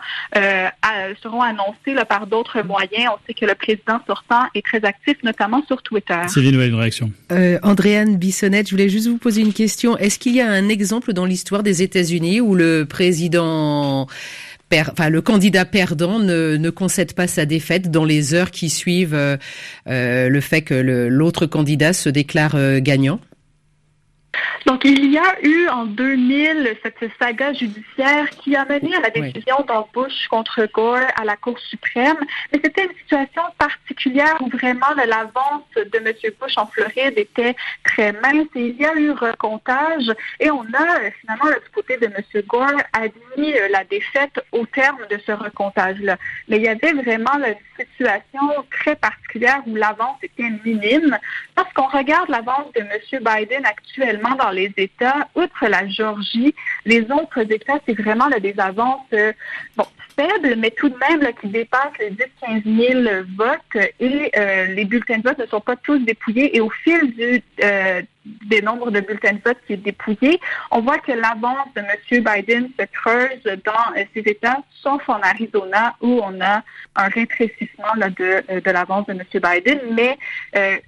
seront 1.22 1.42
annoncées 1.42 2.04
par 2.08 2.26
d'autres 2.26 2.62
moyens. 2.62 3.12
On 3.14 3.18
sait 3.26 3.34
que 3.34 3.46
le 3.46 3.54
président 3.54 4.00
sortant 4.06 4.46
est 4.54 4.64
très 4.64 4.84
actif, 4.84 5.16
notamment 5.22 5.64
sur 5.66 5.82
Twitter. 5.82 6.20
Sylvie, 6.28 6.50
une 6.50 6.74
réaction. 6.74 7.12
Andréane 7.62 8.16
Bissonnette, 8.16 8.66
je 8.66 8.72
voulais 8.72 8.88
juste 8.88 9.06
vous 9.06 9.18
poser 9.18 9.42
une 9.42 9.52
question. 9.52 9.96
Est-ce 9.98 10.18
qu'il 10.18 10.34
y 10.34 10.40
a 10.40 10.50
un 10.50 10.68
exemple 10.68 11.12
dans 11.12 11.24
l'histoire 11.24 11.62
des 11.62 11.82
États-Unis 11.82 12.40
où 12.40 12.54
le 12.54 12.84
président 12.84 14.06
le 14.70 15.20
candidat 15.20 15.64
perdant 15.64 16.18
ne, 16.18 16.56
ne, 16.56 16.70
concède 16.70 17.12
pas 17.12 17.26
sa 17.26 17.44
défaite 17.44 17.90
dans 17.90 18.04
les 18.04 18.34
heures 18.34 18.50
qui 18.50 18.68
suivent 18.68 19.14
euh, 19.14 19.36
euh, 19.88 20.28
le 20.28 20.40
fait 20.40 20.62
que 20.62 20.74
l'autre 20.74 21.46
candidat 21.46 21.92
se 21.92 22.08
déclare 22.08 22.54
euh, 22.54 22.80
gagnant 22.80 23.20
donc, 24.66 24.84
il 24.84 25.10
y 25.10 25.18
a 25.18 25.42
eu 25.42 25.68
en 25.68 25.86
2000 25.86 26.76
cette 26.82 27.10
saga 27.18 27.52
judiciaire 27.52 28.28
qui 28.30 28.54
a 28.56 28.64
mené 28.64 28.94
à 28.94 29.00
la 29.00 29.10
décision 29.10 29.56
d'embauche 29.66 30.28
contre 30.28 30.66
Gore 30.72 31.00
à 31.16 31.24
la 31.24 31.36
Cour 31.36 31.58
suprême. 31.58 32.18
Mais 32.52 32.60
c'était 32.62 32.84
une 32.84 32.96
situation 32.96 33.42
particulière 33.58 34.36
où 34.40 34.48
vraiment 34.48 34.86
l'avance 34.96 35.64
de 35.74 35.98
M. 35.98 36.12
Bush 36.40 36.56
en 36.56 36.66
Floride 36.66 37.14
était 37.16 37.56
très 37.84 38.12
mince 38.12 38.48
et 38.54 38.68
il 38.68 38.76
y 38.76 38.84
a 38.84 38.94
eu 38.94 39.12
recomptage 39.12 40.12
et 40.38 40.50
on 40.50 40.62
a 40.62 41.10
finalement 41.20 41.46
du 41.46 41.70
côté 41.74 41.96
de 41.96 42.06
M. 42.06 42.42
Gore 42.46 42.80
admis 42.92 43.54
la 43.70 43.84
défaite 43.84 44.40
au 44.52 44.66
terme 44.66 45.00
de 45.10 45.18
ce 45.26 45.32
recomptage-là. 45.32 46.16
Mais 46.48 46.58
il 46.58 46.64
y 46.64 46.68
avait 46.68 46.92
vraiment 46.92 47.36
une 47.38 47.54
situation 47.84 48.64
très 48.70 48.96
particulière 48.96 49.62
où 49.66 49.74
l'avance 49.74 50.18
était 50.22 50.50
minime. 50.64 51.18
Lorsqu'on 51.56 51.86
regarde 51.86 52.28
l'avance 52.28 52.72
de 52.74 52.80
M. 52.80 53.24
Biden 53.24 53.64
actuellement 53.64 54.19
dans 54.38 54.50
les 54.50 54.72
États, 54.76 55.28
outre 55.34 55.66
la 55.66 55.86
Géorgie, 55.88 56.54
les 56.84 57.02
autres 57.10 57.40
États, 57.40 57.78
c'est 57.86 58.00
vraiment 58.00 58.28
des 58.28 58.54
avances 58.58 59.06
euh, 59.12 59.32
bon, 59.76 59.84
faibles, 60.16 60.56
mais 60.56 60.70
tout 60.70 60.88
de 60.88 60.96
même 60.96 61.32
qui 61.40 61.48
dépassent 61.48 61.98
les 61.98 62.10
10-15 62.10 63.04
000 63.04 63.24
votes 63.36 63.86
et 64.00 64.30
euh, 64.36 64.66
les 64.66 64.84
bulletins 64.84 65.18
de 65.18 65.22
vote 65.22 65.38
ne 65.38 65.46
sont 65.46 65.60
pas 65.60 65.76
tous 65.76 65.98
dépouillés. 65.98 66.56
Et 66.56 66.60
au 66.60 66.70
fil 66.70 67.42
euh, 67.62 68.02
des 68.24 68.62
nombres 68.62 68.90
de 68.90 69.00
bulletins 69.00 69.32
de 69.32 69.40
vote 69.44 69.58
qui 69.66 69.74
est 69.74 69.78
dépouillé, 69.78 70.40
on 70.70 70.80
voit 70.80 70.98
que 70.98 71.12
l'avance 71.12 71.68
de 71.74 71.80
M. 71.80 72.24
Biden 72.24 72.68
se 72.78 72.84
creuse 72.86 73.58
dans 73.64 74.04
ces 74.14 74.20
États, 74.20 74.58
sauf 74.82 75.08
en 75.08 75.20
Arizona, 75.20 75.96
où 76.00 76.20
on 76.22 76.40
a 76.40 76.62
un 76.96 77.08
rétrécissement 77.08 77.94
de, 77.96 78.70
l'avance 78.70 79.06
de 79.06 79.12
M. 79.12 79.22
Biden. 79.34 79.80
Mais 79.92 80.18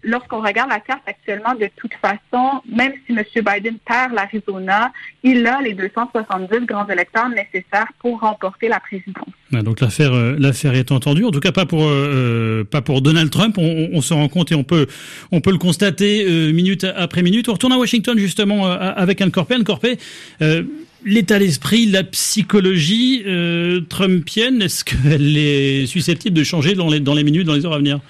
lorsqu'on 0.03 0.43
regarde 0.43 0.71
la 0.71 0.81
carte 0.81 1.03
actuellement, 1.07 1.55
de 1.55 1.71
toute 1.77 1.95
façon, 1.95 2.61
même 2.67 2.93
si 3.07 3.13
M. 3.13 3.25
Biden 3.35 3.79
perd 3.79 4.13
l'Arizona, 4.13 4.93
il 5.23 5.47
a 5.47 5.61
les 5.63 5.75
270 5.83 6.67
grands 6.67 6.87
électeurs 6.89 7.29
nécessaires 7.29 7.89
pour 7.99 8.21
remporter 8.21 8.69
la 8.69 8.81
présidence. 8.81 9.29
Donc 9.53 9.81
l'affaire, 9.81 10.15
l'affaire 10.15 10.75
est 10.75 10.91
entendue. 10.93 11.25
En 11.25 11.31
tout 11.31 11.41
cas, 11.41 11.53
pas 11.53 11.67
pour 11.67 11.91
pas 12.71 12.81
pour 12.81 13.03
Donald 13.03 13.31
Trump. 13.31 13.57
On, 13.59 14.01
se 14.01 14.15
rend 14.15 14.29
compte 14.29 14.51
et 14.51 14.55
on 14.55 14.65
peut 14.65 14.87
on 15.31 15.41
peut 15.43 15.51
le 15.51 15.59
constater 15.59 16.25
minute 16.53 16.85
après 16.97 17.23
minutes. 17.23 17.49
On 17.51 17.53
retourne 17.53 17.73
à 17.73 17.79
Washington 17.79 18.19
justement 18.19 18.67
euh, 18.67 18.93
avec 18.97 19.21
Anne 19.21 19.31
Corpé. 19.31 19.55
Anne 19.55 19.65
Corpé, 19.65 19.99
euh, 20.41 20.63
l'état 21.05 21.39
d'esprit, 21.39 21.87
la 21.87 22.05
psychologie 22.05 23.23
euh, 23.27 23.81
trumpienne, 23.89 24.63
est-ce 24.63 24.85
qu'elle 24.85 25.37
est 25.37 25.87
susceptible 25.87 26.37
de 26.37 26.45
changer 26.45 26.75
dans 26.75 26.89
les, 26.89 27.01
dans 27.01 27.15
les 27.15 27.25
minutes, 27.25 27.47
dans 27.47 27.55
les 27.55 27.67
heures 27.67 27.75
à 27.75 27.79
venir? 27.79 28.01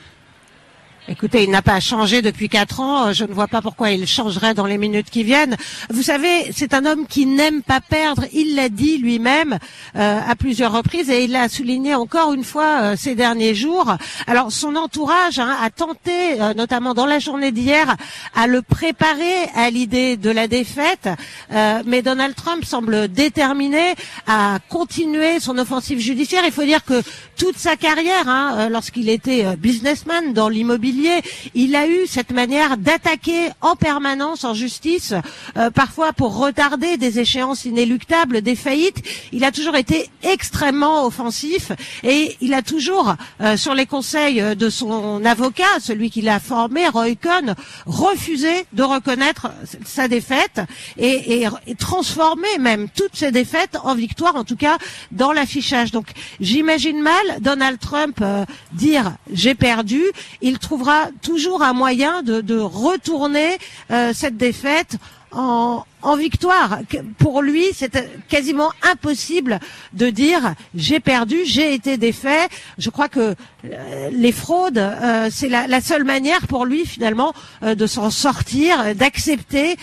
Écoutez, 1.08 1.42
il 1.42 1.50
n'a 1.50 1.62
pas 1.62 1.80
changé 1.80 2.22
depuis 2.22 2.48
quatre 2.48 2.78
ans. 2.78 3.12
Je 3.12 3.24
ne 3.24 3.32
vois 3.32 3.48
pas 3.48 3.60
pourquoi 3.60 3.90
il 3.90 4.06
changerait 4.06 4.54
dans 4.54 4.66
les 4.66 4.78
minutes 4.78 5.10
qui 5.10 5.24
viennent. 5.24 5.56
Vous 5.90 6.02
savez, 6.02 6.52
c'est 6.54 6.74
un 6.74 6.86
homme 6.86 7.08
qui 7.08 7.26
n'aime 7.26 7.60
pas 7.62 7.80
perdre. 7.80 8.24
Il 8.32 8.54
l'a 8.54 8.68
dit 8.68 8.98
lui-même 8.98 9.58
euh, 9.96 10.20
à 10.24 10.36
plusieurs 10.36 10.70
reprises 10.70 11.10
et 11.10 11.24
il 11.24 11.32
l'a 11.32 11.48
souligné 11.48 11.96
encore 11.96 12.32
une 12.32 12.44
fois 12.44 12.82
euh, 12.82 12.96
ces 12.96 13.16
derniers 13.16 13.52
jours. 13.52 13.96
Alors, 14.28 14.52
son 14.52 14.76
entourage 14.76 15.40
hein, 15.40 15.56
a 15.60 15.70
tenté, 15.70 16.40
euh, 16.40 16.54
notamment 16.54 16.94
dans 16.94 17.06
la 17.06 17.18
journée 17.18 17.50
d'hier, 17.50 17.96
à 18.36 18.46
le 18.46 18.62
préparer 18.62 19.48
à 19.56 19.70
l'idée 19.70 20.16
de 20.16 20.30
la 20.30 20.46
défaite. 20.46 21.08
mais 21.50 22.02
Donald 22.02 22.36
Trump 22.36 22.64
semble 22.64 23.08
déterminé 23.08 23.94
à 24.28 24.60
continuer 24.68 25.40
son 25.40 25.58
offensive 25.58 25.98
judiciaire. 25.98 26.44
Il 26.46 26.52
faut 26.52 26.62
dire 26.62 26.84
que 26.84 27.02
toute 27.36 27.58
sa 27.58 27.74
carrière, 27.74 28.28
hein, 28.28 28.68
lorsqu'il 28.70 29.08
était 29.08 29.56
businessman 29.56 30.32
dans 30.32 30.48
l'immobilier, 30.48 30.91
il 31.54 31.76
a 31.76 31.86
eu 31.86 32.06
cette 32.06 32.32
manière 32.32 32.76
d'attaquer 32.76 33.48
en 33.60 33.76
permanence 33.76 34.44
en 34.44 34.54
justice, 34.54 35.14
euh, 35.56 35.70
parfois 35.70 36.12
pour 36.12 36.36
retarder 36.36 36.96
des 36.96 37.18
échéances 37.18 37.64
inéluctables, 37.64 38.42
des 38.42 38.56
faillites. 38.56 39.02
Il 39.32 39.44
a 39.44 39.52
toujours 39.52 39.76
été 39.76 40.08
extrêmement 40.22 41.06
offensif 41.06 41.72
et 42.02 42.36
il 42.40 42.54
a 42.54 42.62
toujours, 42.62 43.14
euh, 43.40 43.56
sur 43.56 43.74
les 43.74 43.86
conseils 43.86 44.42
de 44.56 44.70
son 44.70 45.24
avocat, 45.24 45.64
celui 45.80 46.10
qui 46.10 46.22
l'a 46.22 46.40
formé, 46.40 46.88
Roy 46.88 47.14
Cohn, 47.14 47.54
refusé 47.86 48.66
de 48.72 48.82
reconnaître 48.82 49.48
sa 49.84 50.08
défaite 50.08 50.60
et, 50.98 51.46
transformer 51.78 52.58
même 52.58 52.88
toutes 52.94 53.16
ses 53.16 53.32
défaites 53.32 53.76
en 53.82 53.94
victoires, 53.94 54.36
en 54.36 54.44
tout 54.44 54.56
cas 54.56 54.78
dans 55.10 55.32
l'affichage. 55.32 55.90
Donc 55.90 56.06
j'imagine 56.40 57.00
mal 57.00 57.40
Donald 57.40 57.78
Trump 57.78 58.18
euh, 58.20 58.44
dire 58.72 59.12
j'ai 59.32 59.54
perdu. 59.54 60.02
Toujours 61.22 61.62
un 61.62 61.72
moyen 61.72 62.22
de, 62.22 62.58
retourner 62.58 63.58
euh, 63.90 64.12
cette 64.14 64.36
défaite 64.36 64.96
en, 65.32 65.84
en 66.02 66.16
victoire. 66.16 66.80
Pour 67.18 67.42
lui, 67.42 67.66
c'est 67.74 68.26
quasiment 68.28 68.72
impossible 68.82 69.60
de 69.92 70.10
dire 70.10 70.54
j'ai 70.74 71.00
perdu, 71.00 71.38
j'ai 71.44 71.74
été 71.74 71.96
défait. 71.96 72.48
Je 72.78 72.90
crois 72.90 73.08
que 73.08 73.34
euh, 73.64 74.10
les 74.12 74.32
fraudes, 74.32 74.78
euh, 74.78 75.28
c'est 75.30 75.48
la, 75.48 75.80
seule 75.80 76.04
manière 76.04 76.46
pour 76.46 76.64
lui 76.64 76.84
finalement 76.84 77.32
euh, 77.62 77.74
de 77.74 77.86
s'en 77.86 78.10
sortir, 78.10 78.94
d'accepter 78.94 79.76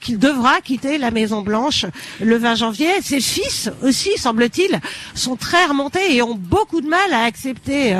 qu'il 0.00 0.18
devra 0.18 0.60
quitter 0.60 0.98
la 0.98 1.10
Maison 1.10 1.42
Blanche 1.42 1.86
le 2.20 2.36
20 2.36 2.54
janvier. 2.56 2.88
Ses 3.02 3.20
fils 3.20 3.70
aussi, 3.82 4.10
semble-t-il, 4.16 4.80
sont 5.14 5.36
très 5.36 5.64
remontés 5.66 6.14
et 6.14 6.22
ont 6.22 6.34
beaucoup 6.34 6.80
de 6.80 6.88
mal 6.88 7.12
à 7.12 7.24
accepter 7.24 7.96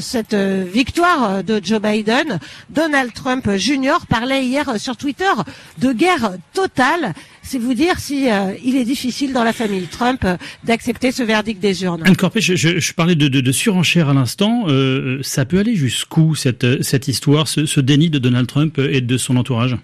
cette 0.00 0.34
victoire 0.34 1.42
de 1.42 1.60
Joe 1.62 1.80
Biden. 1.80 2.38
Donald 2.70 3.12
Trump 3.14 3.50
Jr. 3.56 4.06
parlait 4.08 4.44
hier 4.44 4.78
sur 4.78 4.96
Twitter 4.96 5.32
de 5.78 5.92
guerre 5.92 6.32
Total, 6.56 7.12
C'est 7.42 7.58
vous 7.58 7.74
dire 7.74 7.98
si 7.98 8.30
euh, 8.30 8.54
il 8.64 8.76
est 8.76 8.86
difficile 8.86 9.34
dans 9.34 9.44
la 9.44 9.52
famille 9.52 9.86
Trump 9.88 10.22
euh, 10.24 10.38
d'accepter 10.64 11.12
ce 11.12 11.22
verdict 11.22 11.60
des 11.60 11.82
urnes. 11.82 12.00
Anne 12.06 12.16
Corpé, 12.16 12.40
je, 12.40 12.56
je, 12.56 12.92
parlais 12.94 13.14
de, 13.14 13.28
de, 13.28 13.42
de, 13.42 13.52
surenchère 13.52 14.08
à 14.08 14.14
l'instant. 14.14 14.64
Euh, 14.68 15.18
ça 15.20 15.44
peut 15.44 15.58
aller 15.58 15.76
jusqu'où 15.76 16.34
cette, 16.34 16.82
cette 16.82 17.08
histoire, 17.08 17.46
ce, 17.46 17.66
ce 17.66 17.78
déni 17.80 18.08
de 18.08 18.18
Donald 18.18 18.46
Trump 18.46 18.78
et 18.78 19.02
de 19.02 19.16
son 19.18 19.36
entourage? 19.36 19.76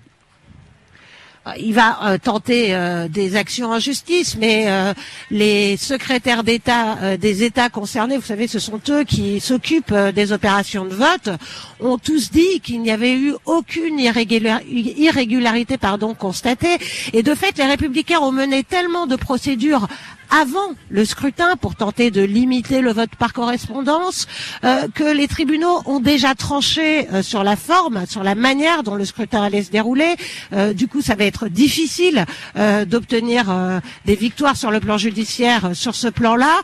Il 1.58 1.74
va 1.74 1.98
euh, 2.04 2.18
tenter 2.18 2.74
euh, 2.74 3.08
des 3.08 3.36
actions 3.36 3.70
en 3.70 3.78
justice, 3.78 4.36
mais 4.38 4.64
euh, 4.68 4.94
les 5.30 5.76
secrétaires 5.76 6.44
d'État 6.44 7.16
des 7.16 7.42
États 7.42 7.68
concernés, 7.68 8.16
vous 8.16 8.22
savez, 8.22 8.46
ce 8.46 8.58
sont 8.58 8.80
eux 8.90 9.04
qui 9.04 9.40
s'occupent 9.40 9.94
des 10.14 10.32
opérations 10.32 10.84
de 10.84 10.94
vote, 10.94 11.30
ont 11.80 11.98
tous 11.98 12.30
dit 12.30 12.60
qu'il 12.60 12.80
n'y 12.82 12.90
avait 12.90 13.14
eu 13.14 13.34
aucune 13.44 13.98
irrégularité 13.98 15.76
constatée. 16.18 16.78
Et 17.12 17.22
de 17.22 17.34
fait, 17.34 17.58
les 17.58 17.66
républicains 17.66 18.20
ont 18.20 18.32
mené 18.32 18.62
tellement 18.62 19.06
de 19.06 19.16
procédures 19.16 19.88
avant 20.32 20.74
le 20.88 21.04
scrutin 21.04 21.56
pour 21.56 21.76
tenter 21.76 22.10
de 22.10 22.22
limiter 22.22 22.80
le 22.80 22.92
vote 22.92 23.10
par 23.18 23.32
correspondance, 23.32 24.26
euh, 24.64 24.88
que 24.94 25.04
les 25.04 25.28
tribunaux 25.28 25.82
ont 25.84 26.00
déjà 26.00 26.34
tranché 26.34 27.08
euh, 27.10 27.22
sur 27.22 27.44
la 27.44 27.56
forme, 27.56 28.06
sur 28.06 28.22
la 28.22 28.34
manière 28.34 28.82
dont 28.82 28.94
le 28.94 29.04
scrutin 29.04 29.42
allait 29.42 29.62
se 29.62 29.70
dérouler. 29.70 30.16
Euh, 30.54 30.72
du 30.72 30.88
coup, 30.88 31.02
ça 31.02 31.14
va 31.14 31.24
être 31.24 31.48
difficile 31.48 32.24
d'obtenir 32.86 33.80
des 34.04 34.14
victoires 34.14 34.56
sur 34.56 34.70
le 34.70 34.80
plan 34.80 34.96
judiciaire 34.96 35.70
sur 35.74 35.94
ce 35.94 36.08
plan-là. 36.08 36.60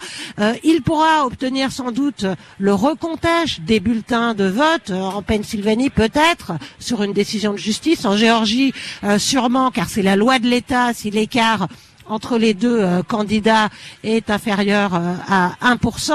il 0.64 0.82
pourra 0.82 1.26
obtenir 1.26 1.72
sans 1.72 1.90
doute 1.90 2.24
le 2.58 2.72
recomptage 2.72 3.60
des 3.60 3.80
bulletins 3.80 4.34
de 4.34 4.44
vote 4.44 4.90
en 4.90 5.22
Pennsylvanie 5.22 5.90
peut-être 5.90 6.52
sur 6.78 7.02
une 7.02 7.12
décision 7.12 7.52
de 7.52 7.58
justice, 7.58 8.04
en 8.04 8.16
Géorgie 8.16 8.72
sûrement 9.18 9.70
car 9.70 9.88
c'est 9.88 10.02
la 10.02 10.16
loi 10.16 10.38
de 10.38 10.46
l'État 10.46 10.92
si 10.94 11.10
l'écart 11.10 11.68
entre 12.08 12.38
les 12.38 12.54
deux 12.54 12.80
euh, 12.80 13.02
candidats 13.02 13.68
est 14.02 14.30
inférieur 14.30 14.94
euh, 14.94 15.14
à 15.28 15.52
1%, 15.62 16.12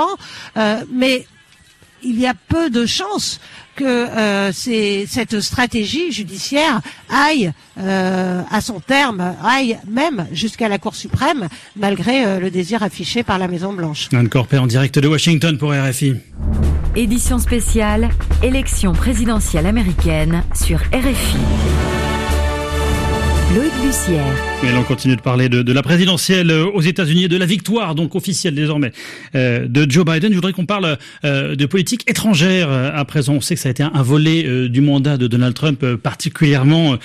euh, 0.58 0.82
mais 0.92 1.26
il 2.04 2.20
y 2.20 2.28
a 2.28 2.34
peu 2.34 2.70
de 2.70 2.86
chances 2.86 3.40
que 3.76 4.52
cette 4.54 5.40
stratégie 5.40 6.12
judiciaire 6.12 6.82
aille 7.10 7.54
à 7.78 8.60
son 8.60 8.82
terme, 8.82 9.36
aille 9.42 9.80
même 9.88 10.28
jusqu'à 10.34 10.68
la 10.68 10.80
Cour 10.80 10.96
suprême, 10.96 11.48
malgré 11.78 12.42
le 12.42 12.52
désir 12.52 12.84
affiché 12.84 13.24
par 13.24 13.40
la 13.40 13.48
Maison 13.48 13.72
Blanche. 13.72 14.10
Anne 14.12 14.28
Corpé 14.28 14.58
en 14.58 14.68
direct 14.68 15.00
de 15.00 15.08
Washington 15.08 15.58
pour 15.58 15.72
RFI. 15.72 16.16
Édition 16.98 17.40
spéciale, 17.40 18.10
élection 18.44 18.92
présidentielle 18.92 19.66
américaine 19.66 20.44
sur 20.54 20.80
RFI. 20.80 21.38
Loïc 23.56 23.74
Bussière. 23.82 24.53
Et 24.64 24.72
l'on 24.72 24.84
continue 24.84 25.18
de 25.18 25.22
parler 25.22 25.50
de, 25.50 25.62
de, 25.62 25.74
la 25.74 25.82
présidentielle 25.82 26.50
aux 26.52 26.82
États-Unis 26.82 27.26
et 27.26 27.28
de 27.28 27.36
la 27.36 27.46
victoire, 27.46 27.96
donc 27.96 28.16
officielle 28.16 28.56
désormais, 28.56 28.94
euh, 29.36 29.68
de 29.68 29.90
Joe 29.90 30.06
Biden. 30.06 30.32
Je 30.32 30.36
voudrais 30.36 30.54
qu'on 30.54 30.66
parle 30.66 30.98
euh, 31.26 31.56
de 31.56 31.66
politique 31.66 32.10
étrangère 32.10 32.70
euh, 32.72 32.90
à 32.94 33.04
présent. 33.04 33.34
On 33.34 33.42
sait 33.42 33.56
que 33.56 33.62
ça 33.62 33.68
a 33.68 33.72
été 33.72 33.84
un, 33.84 34.02
volet 34.02 34.46
euh, 34.46 34.70
du 34.70 34.80
mandat 34.80 35.18
de 35.18 35.28
Donald 35.28 35.54
Trump 35.54 35.84
euh, 35.84 35.98
particulièrement 35.98 36.96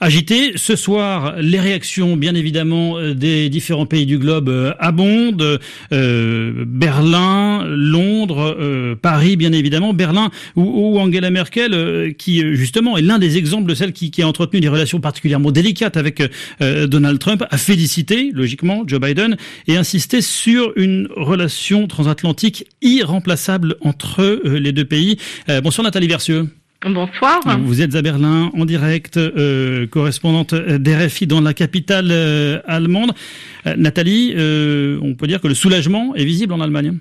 agité. 0.00 0.52
Ce 0.56 0.76
soir, 0.76 1.36
les 1.40 1.58
réactions, 1.58 2.18
bien 2.18 2.34
évidemment, 2.34 3.00
des 3.14 3.48
différents 3.48 3.86
pays 3.86 4.04
du 4.04 4.18
globe 4.18 4.74
abondent. 4.78 5.58
Berlin, 5.90 7.64
Londres, 7.66 8.96
Paris, 9.00 9.36
bien 9.36 9.52
évidemment. 9.52 9.94
Berlin, 9.94 10.30
où, 10.54 10.98
Angela 10.98 11.30
Merkel, 11.30 12.14
qui 12.18 12.40
justement 12.56 12.98
est 12.98 13.02
l'un 13.02 13.18
des 13.18 13.38
exemples 13.38 13.70
de 13.70 13.74
celle 13.74 13.92
qui, 13.92 14.10
qui 14.10 14.20
a 14.20 14.28
entretenu 14.28 14.60
des 14.60 14.68
relations 14.68 15.00
particulièrement 15.00 15.50
délicates 15.50 15.96
avec 15.96 16.20
euh, 16.60 16.86
Donald 17.06 17.20
Trump, 17.20 17.44
a 17.48 17.56
félicité, 17.56 18.32
logiquement, 18.34 18.82
Joe 18.84 18.98
Biden 18.98 19.36
et 19.68 19.76
insisté 19.76 20.20
sur 20.20 20.72
une 20.74 21.08
relation 21.14 21.86
transatlantique 21.86 22.66
irremplaçable 22.82 23.76
entre 23.80 24.22
euh, 24.22 24.58
les 24.58 24.72
deux 24.72 24.84
pays. 24.84 25.16
Euh, 25.48 25.60
bonsoir 25.60 25.84
Nathalie 25.84 26.08
Versieux. 26.08 26.48
Bonsoir. 26.82 27.40
Vous 27.60 27.80
êtes 27.80 27.94
à 27.94 28.02
Berlin 28.02 28.50
en 28.54 28.64
direct, 28.64 29.18
euh, 29.18 29.86
correspondante 29.86 30.52
d'RFI 30.52 31.28
dans 31.28 31.40
la 31.40 31.54
capitale 31.54 32.10
allemande. 32.66 33.12
Nathalie, 33.64 34.34
on 34.36 35.14
peut 35.14 35.28
dire 35.28 35.40
que 35.40 35.46
le 35.46 35.54
soulagement 35.54 36.16
est 36.16 36.24
visible 36.24 36.52
en 36.52 36.60
Allemagne. 36.60 36.98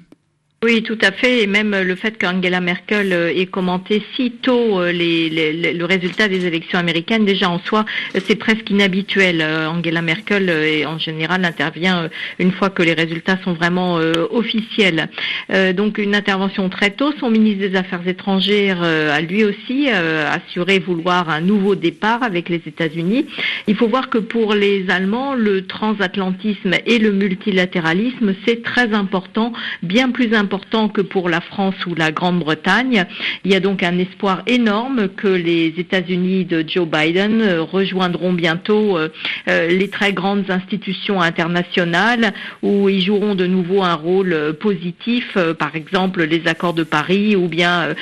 Oui, 0.66 0.82
tout 0.82 0.98
à 1.04 1.12
fait. 1.12 1.44
Et 1.44 1.46
même 1.46 1.80
le 1.80 1.96
fait 1.96 2.18
qu'Angela 2.18 2.60
Merkel 2.60 3.14
euh, 3.14 3.32
ait 3.32 3.46
commenté 3.46 4.02
si 4.16 4.32
tôt 4.32 4.82
euh, 4.82 4.92
le 4.92 5.86
résultat 5.86 6.28
des 6.28 6.48
élections 6.48 6.80
américaines, 6.80 7.24
déjà 7.24 7.52
en 7.52 7.60
soi, 7.60 7.86
c'est 8.26 8.36
presque 8.36 8.68
inhabituel. 8.72 9.42
Euh, 9.42 9.70
Angela 9.70 10.02
Merkel, 10.02 10.52
en 10.88 10.98
général, 10.98 11.46
intervient 11.46 12.10
une 12.40 12.52
fois 12.52 12.72
que 12.72 12.82
les 12.82 12.94
résultats 12.94 13.38
sont 13.44 13.54
vraiment 13.54 14.00
officiels. 14.32 15.10
Donc 15.76 16.00
une 16.00 16.16
intervention 16.16 16.68
très 16.70 16.90
tôt. 16.92 17.14
Son 17.20 17.30
ministre 17.30 17.60
des 17.60 17.76
Affaires 17.76 18.08
étrangères 18.08 18.82
a 18.82 19.22
lui 19.22 19.44
aussi 19.44 19.90
assuré 19.90 20.80
vouloir 20.80 21.30
un 21.30 21.42
nouveau 21.42 21.76
départ 21.76 22.24
avec 22.24 22.50
les 22.50 22.62
États-Unis. 22.66 23.28
Il 23.68 23.76
faut 23.76 23.88
voir 23.88 24.10
que 24.10 24.18
pour 24.18 24.54
les 24.54 24.90
Allemands, 24.90 25.36
le 25.36 25.68
transatlantisme 25.68 26.74
et 26.86 26.98
le 26.98 27.12
multilatéralisme, 27.12 28.34
c'est 28.46 28.64
très 28.64 28.94
important, 28.94 29.54
bien 29.84 30.10
plus 30.10 30.34
important 30.34 30.55
important 30.56 30.88
que 30.88 31.02
pour 31.02 31.28
la 31.28 31.42
France 31.42 31.76
ou 31.86 31.96
la 31.96 32.14
Grande-Bretagne. 32.14 33.06
Il 33.44 33.52
y 33.52 33.56
a 33.56 33.60
donc 33.60 33.84
un 33.84 33.98
espoir 34.00 34.42
énorme 34.48 35.10
que 35.10 35.28
les 35.28 35.74
États-Unis 35.78 36.46
de 36.46 36.64
Joe 36.66 36.88
Biden 36.88 37.42
euh, 37.42 37.62
rejoindront 37.62 38.32
bientôt 38.32 38.98
euh, 38.98 39.10
euh, 39.50 39.68
les 39.68 39.90
très 39.90 40.14
grandes 40.14 40.50
institutions 40.50 41.22
internationales 41.22 42.34
où 42.62 42.88
ils 42.88 43.02
joueront 43.02 43.36
de 43.36 43.46
nouveau 43.46 43.84
un 43.84 43.96
rôle 43.96 44.56
positif, 44.62 45.38
par 45.60 45.76
exemple 45.76 46.24
les 46.24 46.48
accords 46.48 46.74
de 46.74 46.84
Paris 46.84 47.36
ou 47.36 47.50
bien 47.50 47.94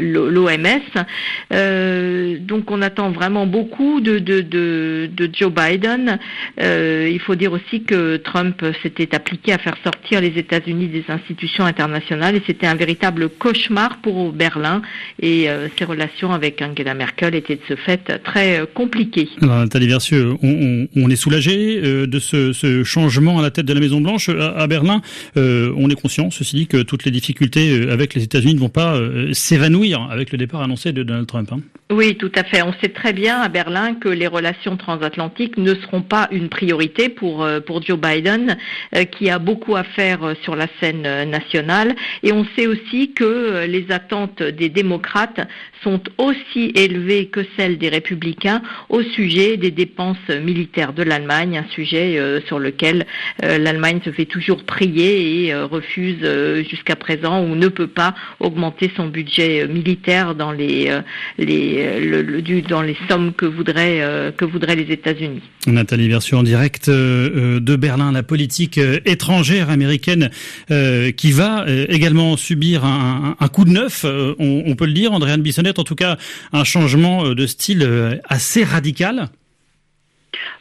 l'OMS. 0.00 0.66
donc 2.40 2.70
on 2.70 2.80
attend 2.82 3.10
vraiment 3.10 3.46
beaucoup 3.46 4.00
de 4.00 5.28
Joe 5.32 5.52
Biden. 5.52 6.18
il 6.58 7.20
faut 7.20 7.34
dire 7.34 7.52
aussi 7.52 7.82
que 7.82 8.16
Trump 8.16 8.53
s'était 8.82 9.14
appliqué 9.14 9.52
à 9.52 9.58
faire 9.58 9.76
sortir 9.82 10.20
les 10.20 10.38
États-Unis 10.38 10.88
des 10.88 11.04
institutions 11.08 11.64
internationales 11.64 12.36
et 12.36 12.42
c'était 12.46 12.66
un 12.66 12.74
véritable 12.74 13.28
cauchemar 13.28 13.98
pour 14.02 14.32
Berlin 14.32 14.82
et 15.20 15.48
euh, 15.48 15.68
ses 15.78 15.84
relations 15.84 16.32
avec 16.32 16.62
Angela 16.62 16.94
Merkel 16.94 17.34
étaient 17.34 17.56
de 17.56 17.60
ce 17.68 17.76
fait 17.76 18.20
très 18.22 18.60
euh, 18.60 18.66
compliquées. 18.72 19.28
Versieux, 19.84 20.34
on, 20.42 21.10
est 21.10 21.16
soulagé 21.16 21.80
euh, 21.82 22.06
de 22.06 22.18
ce, 22.18 22.82
changement 22.84 23.38
à 23.38 23.42
la 23.42 23.50
tête 23.50 23.66
de 23.66 23.72
la 23.74 23.80
Maison 23.80 24.00
Blanche 24.00 24.28
à, 24.28 24.66
Berlin. 24.66 25.02
on 25.36 25.90
est 25.90 26.00
conscient, 26.00 26.30
ceci 26.30 26.56
dit, 26.56 26.66
que 26.66 26.82
toutes 26.82 27.04
les 27.04 27.10
difficultés 27.10 27.88
avec 27.90 28.14
les 28.14 28.22
États-Unis 28.22 28.54
ne 28.54 28.60
vont 28.60 28.68
pas 28.68 28.98
s'évanouir 29.32 30.08
avec 30.10 30.32
le 30.32 30.38
départ 30.38 30.62
annoncé 30.62 30.92
de 30.92 31.02
Donald 31.02 31.26
Trump. 31.26 31.50
Hein. 31.52 31.60
Oui, 31.90 32.16
tout 32.16 32.32
à 32.34 32.44
fait. 32.44 32.62
On 32.62 32.72
sait 32.82 32.88
très 32.88 33.12
bien 33.12 33.40
à 33.42 33.48
Berlin 33.48 33.94
que 33.94 34.08
les 34.08 34.26
relations 34.26 34.78
transatlantiques 34.78 35.58
ne 35.58 35.74
seront 35.74 36.00
pas 36.00 36.28
une 36.30 36.48
priorité 36.48 37.10
pour, 37.10 37.46
pour 37.66 37.82
Joe 37.82 37.98
Biden 37.98 38.56
euh, 38.94 39.04
qui 39.04 39.28
a 39.28 39.38
beaucoup 39.38 39.76
à 39.76 39.84
faire 39.84 40.24
euh, 40.24 40.34
sur 40.42 40.56
la 40.56 40.66
scène 40.80 41.04
euh, 41.04 41.24
nationale. 41.24 41.94
Et 42.22 42.32
on 42.32 42.46
sait 42.56 42.66
aussi 42.66 43.12
que 43.12 43.66
les 43.66 43.90
attentes 43.90 44.42
des 44.42 44.68
démocrates 44.68 45.40
sont 45.82 46.00
aussi 46.16 46.72
élevées 46.74 47.26
que 47.26 47.40
celles 47.56 47.76
des 47.76 47.90
républicains 47.90 48.62
au 48.88 49.02
sujet 49.02 49.56
des 49.56 49.70
dépenses 49.70 50.16
militaires 50.28 50.94
de 50.94 51.02
l'Allemagne, 51.02 51.58
un 51.58 51.70
sujet 51.74 52.18
sur 52.46 52.58
lequel 52.58 53.04
l'Allemagne 53.42 54.00
se 54.02 54.10
fait 54.10 54.24
toujours 54.24 54.64
prier 54.64 55.44
et 55.44 55.54
refuse 55.54 56.24
jusqu'à 56.70 56.96
présent 56.96 57.44
ou 57.44 57.54
ne 57.54 57.68
peut 57.68 57.86
pas 57.86 58.14
augmenter 58.40 58.90
son 58.96 59.08
budget 59.08 59.66
militaire 59.68 60.34
dans 60.34 60.52
les, 60.52 60.90
les, 61.36 61.73
le, 61.74 62.62
dans 62.62 62.82
les 62.82 62.96
sommes 63.08 63.32
que 63.32 63.46
voudraient, 63.46 64.32
que 64.36 64.44
voudraient 64.44 64.76
les 64.76 64.92
États-Unis. 64.92 65.42
Nathalie 65.66 66.08
Version 66.08 66.38
en 66.38 66.42
direct 66.42 66.88
de 66.88 67.76
Berlin, 67.76 68.12
la 68.12 68.22
politique 68.22 68.78
euh, 68.78 69.00
étrangère 69.04 69.70
américaine 69.70 70.30
euh, 70.70 71.10
qui 71.12 71.32
va 71.32 71.66
euh, 71.66 71.86
également 71.88 72.36
subir 72.36 72.84
un, 72.84 73.36
coup 73.52 73.64
de 73.64 73.70
neuf, 73.70 74.04
on, 74.04 74.74
peut 74.74 74.86
le 74.86 74.92
dire, 74.92 75.12
Andréane 75.12 75.42
Bissonnette, 75.42 75.78
en 75.78 75.84
tout 75.84 75.94
cas 75.94 76.16
un 76.52 76.64
changement 76.64 77.34
de 77.34 77.46
style 77.46 78.20
assez 78.24 78.64
radical. 78.64 79.28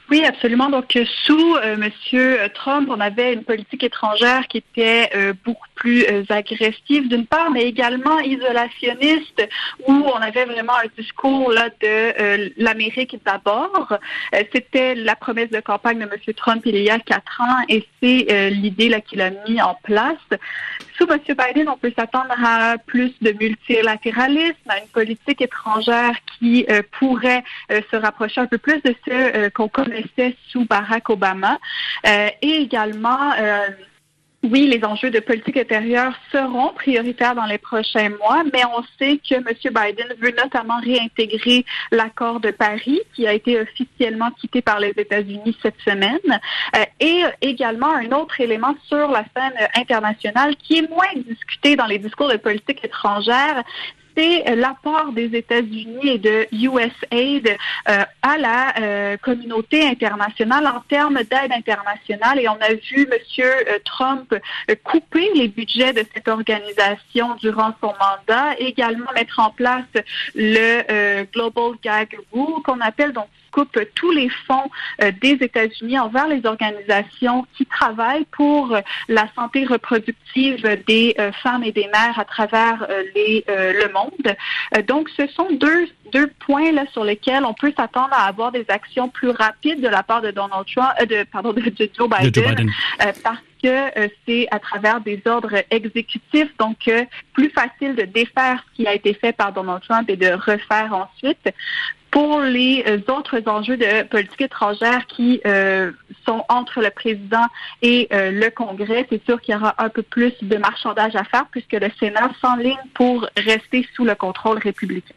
Oui, 0.10 0.26
absolument. 0.26 0.70
Donc, 0.70 0.98
sous 1.26 1.56
euh, 1.56 1.78
Monsieur 1.78 2.38
Trump, 2.54 2.90
on 2.92 3.00
avait 3.00 3.34
une 3.34 3.44
politique 3.44 3.84
étrangère 3.84 4.48
qui 4.48 4.58
était 4.58 5.10
euh, 5.16 5.34
beaucoup 5.46 5.68
plus 5.76 6.04
euh, 6.04 6.24
agressive, 6.30 7.08
d'une 7.08 7.26
part, 7.26 7.50
mais 7.52 7.64
également 7.64 8.20
isolationniste, 8.20 9.48
où 9.88 9.94
on 9.94 10.16
avait 10.16 10.46
vraiment 10.46 10.74
un 10.74 11.02
discours 11.02 11.52
là 11.52 11.70
de 11.82 12.54
l'Amérique 12.58 13.18
d'abord. 13.26 13.98
C'était 14.54 14.94
la 14.96 15.16
promesse 15.16 15.50
de 15.50 15.60
campagne 15.62 16.00
de 16.00 16.06
Monsieur 16.06 16.34
Trump 16.34 16.62
il 16.66 16.78
y 16.78 16.90
a 16.90 17.00
quatre 17.00 17.42
ans, 17.42 17.64
et 17.70 17.86
c'est 18.02 18.50
l'idée 18.50 18.90
là 18.90 19.02
qu'il 19.02 19.22
a 19.22 19.32
mis 19.48 19.62
en 19.62 19.76
place. 19.84 20.18
Sous 20.98 21.08
M. 21.10 21.20
Biden, 21.28 21.70
on 21.70 21.78
peut 21.78 21.92
s'attendre 21.98 22.36
à 22.44 22.78
plus 22.78 23.14
de 23.22 23.32
multilatéralisme, 23.32 24.70
à 24.70 24.80
une 24.80 24.88
politique 24.88 25.42
étrangère 25.42 26.14
qui 26.40 26.66
pourrait 27.00 27.44
se 27.70 27.96
rapprocher 27.96 28.42
un 28.42 28.48
peu 28.48 28.58
plus 28.58 28.82
de 28.84 28.94
ce 29.06 29.50
qu'on 29.50 29.68
connaît 29.68 29.93
sous 30.50 30.66
Barack 30.66 31.10
Obama. 31.10 31.60
Euh, 32.06 32.30
et 32.42 32.56
également, 32.56 33.32
euh, 33.40 33.68
oui, 34.44 34.68
les 34.68 34.84
enjeux 34.84 35.10
de 35.10 35.22
politique 35.22 35.56
intérieure 35.56 36.14
seront 36.32 36.74
prioritaires 36.74 37.34
dans 37.34 37.46
les 37.46 37.58
prochains 37.58 38.10
mois, 38.10 38.44
mais 38.52 38.62
on 38.66 38.84
sait 39.00 39.18
que 39.18 39.36
M. 39.36 39.46
Biden 39.46 40.14
veut 40.20 40.36
notamment 40.38 40.80
réintégrer 40.82 41.66
l'accord 41.92 42.42
de 42.42 42.52
Paris, 42.52 43.00
qui 43.16 43.26
a 43.26 43.34
été 43.34 43.60
officiellement 43.60 44.32
quitté 44.32 44.62
par 44.62 44.82
les 44.82 44.94
États-Unis 44.98 45.58
cette 45.62 45.80
semaine, 45.86 46.20
euh, 46.76 46.84
et 47.00 47.24
également 47.42 47.94
un 47.96 48.12
autre 48.12 48.42
élément 48.42 48.76
sur 48.88 49.08
la 49.10 49.24
scène 49.36 49.54
internationale 49.76 50.58
qui 50.58 50.80
est 50.80 50.90
moins 50.90 51.14
discuté 51.16 51.78
dans 51.78 51.86
les 51.86 52.00
discours 52.00 52.30
de 52.30 52.38
politique 52.38 52.84
étrangère, 52.84 53.64
c'est 54.16 54.50
euh, 54.50 54.56
l'apport 54.56 55.12
des 55.12 55.36
États-Unis 55.36 56.08
et 56.08 56.18
de 56.18 56.48
USAID 56.52 57.48
euh, 57.48 58.04
à 58.22 58.38
la 58.38 58.80
euh, 58.80 59.18
communauté 59.18 59.86
internationale 59.86 60.68
en 60.68 60.82
termes 60.82 61.20
d'aide 61.24 61.52
internationale. 61.52 62.40
Et 62.40 62.48
on 62.48 62.60
a 62.62 62.74
vu 62.74 63.08
M. 63.12 63.80
Trump 63.86 64.34
couper 64.84 65.30
les 65.36 65.48
budgets 65.48 65.94
de 65.94 66.04
cette 66.14 66.28
organisation 66.28 67.36
durant 67.36 67.74
son 67.82 67.94
mandat, 68.00 68.56
également 68.60 69.12
mettre 69.14 69.40
en 69.40 69.50
place 69.50 69.86
le 70.36 71.24
Global 71.32 71.74
Gag 71.84 72.18
Rule 72.32 72.62
qu'on 72.64 72.80
appelle 72.80 73.14
donc 73.14 73.28
coupe 73.54 73.80
tous 73.96 74.12
les 74.12 74.30
fonds 74.48 74.70
euh, 75.02 75.12
des 75.22 75.38
États-Unis 75.50 76.00
envers 76.00 76.28
les 76.28 76.46
organisations 76.46 77.46
qui 77.56 77.66
travaillent 77.66 78.28
pour 78.32 78.74
euh, 78.74 78.82
la 79.08 79.28
santé 79.36 79.64
reproductive 79.66 80.84
des 80.88 81.16
euh, 81.20 81.32
femmes 81.44 81.64
et 81.64 81.72
des 81.72 81.88
mères 81.88 82.18
à 82.18 82.26
travers 82.26 82.88
le 83.16 83.94
monde. 83.94 84.36
donc, 84.88 85.10
ce 85.18 85.28
sont 85.28 85.48
deux 85.52 85.88
deux 86.14 86.28
points 86.46 86.72
là 86.72 86.86
sur 86.94 87.04
lesquels 87.04 87.44
on 87.44 87.54
peut 87.54 87.74
s'attendre 87.76 88.14
à 88.14 88.26
avoir 88.28 88.52
des 88.52 88.66
actions 88.70 89.10
plus 89.10 89.30
rapides 89.30 89.82
de 89.82 89.88
la 89.88 90.04
part 90.04 90.22
de 90.22 90.32
Donald 90.32 90.66
Trump, 90.74 90.92
euh, 91.02 91.06
de 91.06 91.24
pardon, 91.30 91.52
de, 91.54 91.62
Joe 91.98 92.10
Biden, 92.10 92.70
euh, 93.02 93.12
parce 93.24 93.40
que 93.62 94.10
c'est 94.28 94.48
à 94.52 94.60
travers 94.60 95.02
des 95.02 95.22
ordres 95.26 95.64
exécutifs, 95.72 96.50
donc 96.60 96.90
plus 97.32 97.50
facile 97.50 97.96
de 97.96 98.04
défaire 98.04 98.64
ce 98.70 98.76
qui 98.76 98.88
a 98.88 98.94
été 98.94 99.14
fait 99.14 99.32
par 99.32 99.54
Donald 99.54 99.82
Trump 99.88 100.10
et 100.10 100.18
de 100.18 100.34
refaire 100.34 100.94
ensuite. 100.94 101.50
Pour 102.12 102.42
les 102.42 102.84
autres 103.08 103.42
enjeux 103.48 103.78
de 103.78 104.04
politique 104.04 104.42
étrangère 104.42 105.08
qui 105.08 105.42
sont 106.26 106.44
entre 106.50 106.82
le 106.82 106.90
président 106.90 107.46
et 107.82 108.10
le 108.12 108.50
Congrès, 108.50 109.08
c'est 109.10 109.24
sûr 109.24 109.40
qu'il 109.40 109.54
y 109.54 109.58
aura 109.58 109.74
un 109.78 109.88
peu 109.88 110.04
plus 110.04 110.34
de 110.42 110.58
marchandage 110.58 111.16
à 111.16 111.24
faire 111.24 111.46
puisque 111.50 111.72
le 111.72 111.90
Sénat 112.02 112.32
s'enligne 112.42 112.76
pour 112.94 113.26
rester 113.38 113.88
sous 113.96 114.04
le 114.04 114.16
contrôle 114.16 114.58
républicain. 114.58 115.16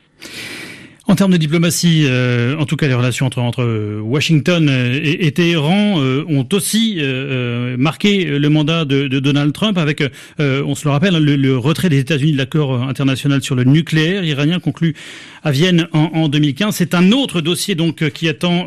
En 1.09 1.15
termes 1.15 1.31
de 1.31 1.37
diplomatie, 1.37 2.05
euh, 2.07 2.57
en 2.59 2.67
tout 2.67 2.75
cas 2.75 2.89
les 2.89 2.95
relations 2.95 3.27
entre, 3.27 3.39
entre 3.39 4.01
Washington 4.01 4.69
et, 4.69 5.25
et 5.27 5.31
Téhéran 5.31 6.01
euh, 6.01 6.25
ont 6.29 6.45
aussi 6.53 6.97
euh, 6.99 7.77
marqué 7.79 8.25
le 8.25 8.49
mandat 8.49 8.85
de, 8.85 9.07
de 9.07 9.21
Donald 9.21 9.53
Trump 9.53 9.79
avec, 9.79 10.03
on 10.41 10.75
se 10.75 10.85
le 10.85 10.91
rappelle, 10.91 11.17
le, 11.17 11.37
le 11.37 11.57
retrait 11.57 11.89
des 11.91 11.99
États-Unis 12.01 12.33
de 12.33 12.39
l'accord 12.39 12.83
international 12.83 13.41
sur 13.41 13.55
le 13.55 13.63
nucléaire 13.63 14.25
iranien 14.25 14.59
conclu 14.59 14.97
à 15.45 15.53
Vienne 15.53 15.87
en, 15.93 16.11
en 16.13 16.29
2015. 16.29 16.75
C'est 16.75 16.93
un 16.95 17.13
autre 17.13 17.41
dossier 17.41 17.77
donc 17.77 18.09
qui 18.11 18.29
attend 18.29 18.67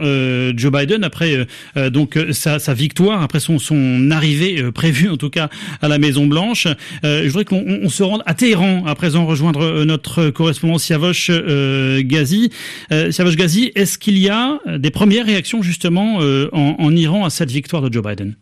Joe 0.56 0.72
Biden 0.72 1.04
après 1.04 1.46
donc 1.92 2.18
sa, 2.32 2.60
sa, 2.60 2.74
victoire, 2.74 3.22
après 3.22 3.42
son, 3.42 3.60
son 3.60 4.12
arrivée 4.12 4.72
prévue 4.72 5.10
en 5.10 5.18
tout 5.18 5.30
cas 5.30 5.50
à 5.82 5.90
la 5.90 5.98
Maison 5.98 6.26
Blanche. 6.26 6.68
je 7.04 7.28
voudrais 7.28 7.46
qu'on 7.46 7.90
se 7.90 8.04
rende 8.04 8.24
à 8.26 8.34
Téhéran 8.34 8.86
à 8.86 8.96
présent 8.96 9.26
rejoindre 9.26 9.84
notre 9.84 10.30
correspondant 10.30 10.78
Siavosh 10.78 11.32
Gaz 11.32 12.29
Ghazi. 12.30 12.52
Euh, 12.92 13.36
Ghazi, 13.36 13.72
est-ce 13.76 13.98
qu'il 13.98 14.18
y 14.18 14.30
a 14.30 14.60
euh, 14.68 14.78
des 14.78 14.92
premières 14.92 15.26
réactions 15.26 15.62
justement 15.62 16.22
euh, 16.22 16.50
en, 16.52 16.96
Iran 16.96 17.26
à 17.26 17.30
cette 17.30 17.52
victoire 17.52 17.82
de 17.82 17.92
Joe 17.92 18.04
Biden? 18.04 18.36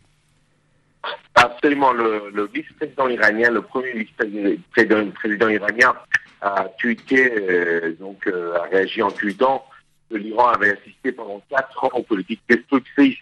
Absolument. 1.34 1.92
Le, 1.92 2.48
vice-président 2.52 3.08
iranien, 3.08 3.50
le 3.50 3.62
premier 3.62 3.92
vice-président 3.92 5.48
iranien 5.48 5.94
a 6.40 6.66
tweeté, 6.78 7.32
donc 8.00 8.26
a 8.26 8.62
réagi 8.70 9.02
en 9.02 9.10
tweetant 9.10 9.64
que 10.10 10.16
l'Iran 10.16 10.48
avait 10.48 10.72
assisté 10.72 11.12
pendant 11.12 11.42
quatre 11.48 11.84
ans 11.84 11.90
aux 11.92 12.02
politiques 12.02 12.42
destructrices 12.48 13.18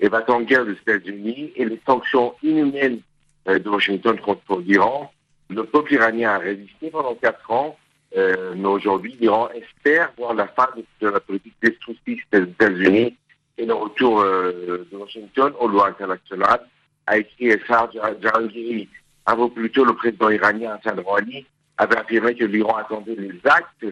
et 0.00 0.08
va 0.08 0.24
en 0.28 0.40
guerre 0.42 0.64
des 0.64 0.72
États-Unis 0.72 1.52
et 1.56 1.64
les 1.64 1.80
sanctions 1.86 2.34
inhumaines 2.42 3.00
de 3.46 3.68
Washington 3.68 4.18
contre 4.18 4.60
l'Iran. 4.60 5.12
Le 5.50 5.64
peuple 5.64 5.94
iranien 5.94 6.30
a 6.30 6.38
résisté 6.38 6.90
pendant 6.90 7.14
quatre 7.14 7.50
ans 7.50 7.76
euh, 8.16 8.54
mais 8.56 8.68
aujourd'hui, 8.68 9.16
l'Iran 9.20 9.48
espère 9.50 10.12
voir 10.16 10.34
la 10.34 10.48
fin 10.48 10.68
de 11.00 11.08
la 11.08 11.20
politique 11.20 11.54
destructrice 11.62 12.22
des 12.32 12.42
États-Unis 12.42 13.16
et 13.58 13.66
le 13.66 13.74
retour 13.74 14.20
euh, 14.20 14.86
de 14.90 14.96
Washington 14.96 15.52
aux 15.60 15.68
lois 15.68 15.88
internationales, 15.88 16.60
a 17.06 17.18
écrit 17.18 17.48
Essar 17.48 17.90
Jahangiri. 17.92 18.88
Un 19.26 19.36
peu 19.36 19.50
plus 19.50 19.70
tôt, 19.70 19.84
le 19.84 19.94
président 19.94 20.30
iranien 20.30 20.78
Hassan 20.78 21.00
Rouhani 21.00 21.44
avait 21.76 21.96
affirmé 21.96 22.34
que 22.34 22.44
l'Iran 22.44 22.76
attendait 22.76 23.14
les 23.14 23.34
actes 23.44 23.84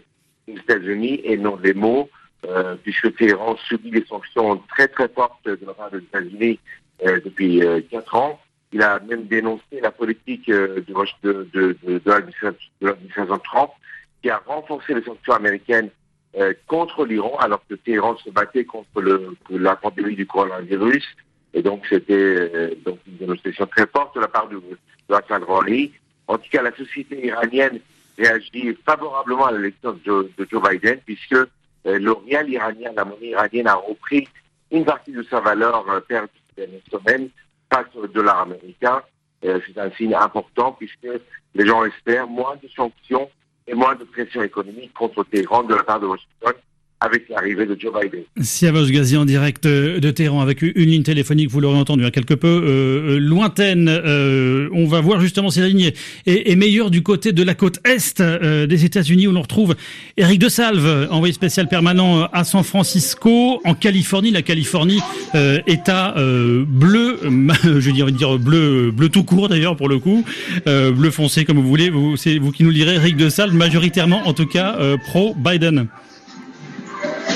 des 0.47 0.55
États-Unis 0.55 1.21
et 1.25 1.37
non 1.37 1.59
les 1.63 1.75
mots, 1.75 2.09
euh, 2.47 2.77
puisque 2.83 3.15
Téhéran 3.17 3.57
subit 3.69 3.91
des 3.91 4.05
sanctions 4.07 4.57
très 4.69 4.89
très 4.89 5.09
fortes 5.09 5.45
de 5.45 5.59
la 5.67 5.75
part 5.75 5.91
des 5.91 5.99
États-Unis 5.99 6.61
euh, 7.05 7.21
depuis 7.25 7.65
euh, 7.65 7.81
quatre 7.91 8.15
ans. 8.15 8.41
Il 8.73 8.83
a 8.83 8.99
même 9.01 9.25
dénoncé 9.27 9.81
la 9.81 9.91
politique 9.91 10.49
de, 10.49 10.85
de, 10.87 10.95
de, 11.23 11.77
de, 11.83 11.99
de 11.99 12.11
l'administration 12.81 13.39
Trump 13.39 13.71
qui 14.27 14.31
a 14.31 14.43
renforcé 14.45 14.93
les 14.93 15.05
sanctions 15.05 15.35
américaines 15.35 15.89
euh, 16.37 16.53
contre 16.67 17.05
l'Iran, 17.05 17.37
alors 17.39 17.63
que 17.69 17.75
Téhéran 17.77 18.17
se 18.17 18.31
battait 18.31 18.65
contre 18.65 18.89
la 19.51 19.77
pandémie 19.77 20.17
du 20.17 20.27
coronavirus. 20.27 21.05
Et 21.55 21.63
donc, 21.63 21.85
c'était 21.89 22.13
euh, 22.13 22.75
une 23.07 23.17
dénonciation 23.19 23.67
très 23.69 23.87
forte 23.87 24.17
de 24.17 24.21
la 24.23 24.27
part 24.27 24.49
de, 24.49 24.57
de 24.57 25.15
Hassan 25.15 25.45
Rouhani. 25.45 25.93
En 26.27 26.39
tout 26.39 26.51
cas, 26.51 26.61
la 26.61 26.75
société 26.75 27.25
iranienne 27.25 27.79
réagit 28.19 28.77
favorablement 28.85 29.47
à 29.47 29.53
l'élection 29.53 29.93
de, 30.05 30.29
de, 30.37 30.49
Joe 30.51 30.61
Biden, 30.69 30.99
puisque 31.07 31.35
euh, 31.35 31.47
le 31.85 32.11
rial 32.11 32.51
iranien, 32.51 32.91
la 32.97 33.05
monnaie 33.05 33.29
iranienne, 33.29 33.69
a 33.69 33.77
repris 33.77 34.27
une 34.73 34.85
partie 34.85 35.13
de 35.13 35.23
sa 35.23 35.39
valeur 35.39 35.89
euh, 35.89 36.01
perdue 36.01 36.33
ces 36.57 36.67
dernières 36.67 36.81
semaines 36.91 37.29
face 37.73 37.95
au 37.95 38.09
dollar 38.09 38.41
américain. 38.41 39.03
C'est 39.41 39.79
un 39.79 39.91
signe 39.93 40.15
important, 40.15 40.73
puisque 40.73 41.07
les 41.55 41.67
gens 41.67 41.85
espèrent 41.85 42.27
moins 42.27 42.57
de 42.61 42.69
sanctions 42.75 43.31
et 43.67 43.75
moins 43.75 43.95
de 43.95 44.05
pression 44.05 44.43
économique 44.43 44.93
contre 44.95 45.25
Téhéran 45.25 45.65
de 45.65 45.75
la 45.75 45.83
part 45.83 46.01
de 46.01 46.07
Washington 46.07 46.55
avec 47.01 47.29
l'arrivée 47.29 47.67
de 47.67 47.77
Joe 47.79 47.93
Biden. 47.93 48.23
Siavos 48.41 48.87
Gazi 48.87 49.17
en 49.17 49.25
direct 49.25 49.65
de 49.65 50.11
Téhéran 50.11 50.41
avec 50.41 50.63
une 50.63 50.73
ligne 50.75 51.03
téléphonique, 51.03 51.51
vous 51.51 51.61
l'aurez 51.61 51.79
entendu, 51.79 52.05
hein, 52.05 52.11
quelque 52.11 52.35
peu 52.35 52.49
euh, 52.49 52.97
euh, 53.07 53.19
lointaine. 53.19 53.89
Euh, 53.89 54.69
on 54.73 54.87
va 54.87 55.01
voir 55.01 55.21
justement 55.21 55.51
si 55.51 55.61
la 55.61 55.69
ligne 55.69 55.93
est, 56.27 56.57
meilleure 56.57 56.91
du 56.91 57.03
côté 57.03 57.33
de 57.33 57.43
la 57.43 57.55
côte 57.55 57.81
est 57.85 58.21
euh, 58.21 58.67
des 58.67 58.85
États-Unis 58.85 59.27
où 59.27 59.33
l'on 59.33 59.43
retrouve 59.43 59.75
Eric 60.17 60.39
de 60.39 60.49
Salve, 60.49 61.09
envoyé 61.11 61.33
spécial 61.33 61.69
permanent 61.69 62.29
à 62.33 62.45
San 62.45 62.63
Francisco, 62.65 63.61
en 63.65 63.75
Californie. 63.75 64.31
La 64.31 64.43
Californie, 64.43 65.01
État 65.67 66.15
bleu, 66.17 67.19
je 67.63 67.91
dirais 67.91 68.13
dire 68.13 68.39
bleu, 68.39 68.91
bleu 68.91 69.09
tout 69.09 69.25
court 69.25 69.49
d'ailleurs 69.49 69.77
pour 69.77 69.89
le 69.89 69.99
coup, 69.99 70.25
bleu 70.65 71.11
foncé 71.11 71.45
comme 71.45 71.59
vous 71.59 71.69
voulez. 71.69 71.91
Vous, 71.91 72.17
c'est 72.17 72.39
vous 72.39 72.53
qui 72.53 72.63
nous 72.63 72.71
le 72.71 72.75
direz, 72.75 72.95
Eric 72.95 73.17
de 73.17 73.29
Salve, 73.29 73.55
majoritairement 73.55 74.27
en 74.27 74.33
tout 74.33 74.47
cas 74.47 74.79
pro 75.07 75.35
Biden. 75.35 75.89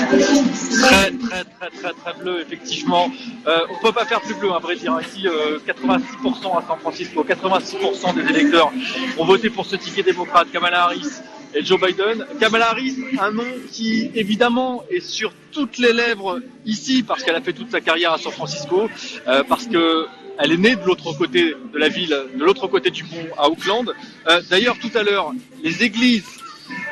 Très, 0.09 1.11
très, 1.11 1.43
très, 1.43 1.69
très, 1.69 1.93
très 1.93 2.13
bleu, 2.19 2.41
effectivement. 2.41 3.11
Euh, 3.47 3.59
on 3.69 3.81
peut 3.81 3.91
pas 3.91 4.05
faire 4.05 4.21
plus 4.21 4.35
bleu, 4.35 4.51
à 4.51 4.59
vrai 4.59 4.75
dire. 4.75 4.97
Ici, 5.01 5.27
euh, 5.27 5.59
86% 5.65 6.57
à 6.57 6.63
San 6.67 6.79
Francisco, 6.79 7.23
86% 7.23 8.13
des 8.15 8.29
électeurs 8.29 8.71
ont 9.17 9.25
voté 9.25 9.49
pour 9.49 9.65
ce 9.65 9.75
ticket 9.75 10.03
démocrate, 10.03 10.51
Kamala 10.51 10.83
Harris 10.83 11.21
et 11.53 11.63
Joe 11.63 11.79
Biden. 11.79 12.25
Kamala 12.39 12.71
Harris, 12.71 12.95
un 13.19 13.31
nom 13.31 13.45
qui, 13.71 14.11
évidemment, 14.15 14.83
est 14.89 15.01
sur 15.01 15.33
toutes 15.51 15.77
les 15.77 15.93
lèvres 15.93 16.39
ici, 16.65 17.03
parce 17.03 17.23
qu'elle 17.23 17.35
a 17.35 17.41
fait 17.41 17.53
toute 17.53 17.71
sa 17.71 17.81
carrière 17.81 18.13
à 18.13 18.17
San 18.17 18.31
Francisco, 18.31 18.89
euh, 19.27 19.43
parce 19.47 19.67
que 19.67 20.07
elle 20.39 20.53
est 20.53 20.57
née 20.57 20.75
de 20.75 20.83
l'autre 20.85 21.13
côté 21.13 21.53
de 21.73 21.77
la 21.77 21.89
ville, 21.89 22.15
de 22.35 22.43
l'autre 22.43 22.67
côté 22.67 22.89
du 22.89 23.03
pont 23.03 23.27
à 23.37 23.47
Auckland. 23.47 23.93
Euh, 24.27 24.41
D'ailleurs, 24.49 24.77
tout 24.79 24.89
à 24.95 25.03
l'heure, 25.03 25.31
les 25.63 25.83
églises 25.83 26.25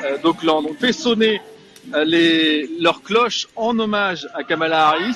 euh, 0.03 0.17
d'Auckland 0.19 0.65
ont 0.65 0.75
fait 0.79 0.93
sonner 0.93 1.41
les, 2.05 2.67
leurs 2.79 3.01
cloches 3.01 3.47
en 3.55 3.77
hommage 3.79 4.27
à 4.33 4.43
Kamala 4.43 4.89
Harris. 4.89 5.15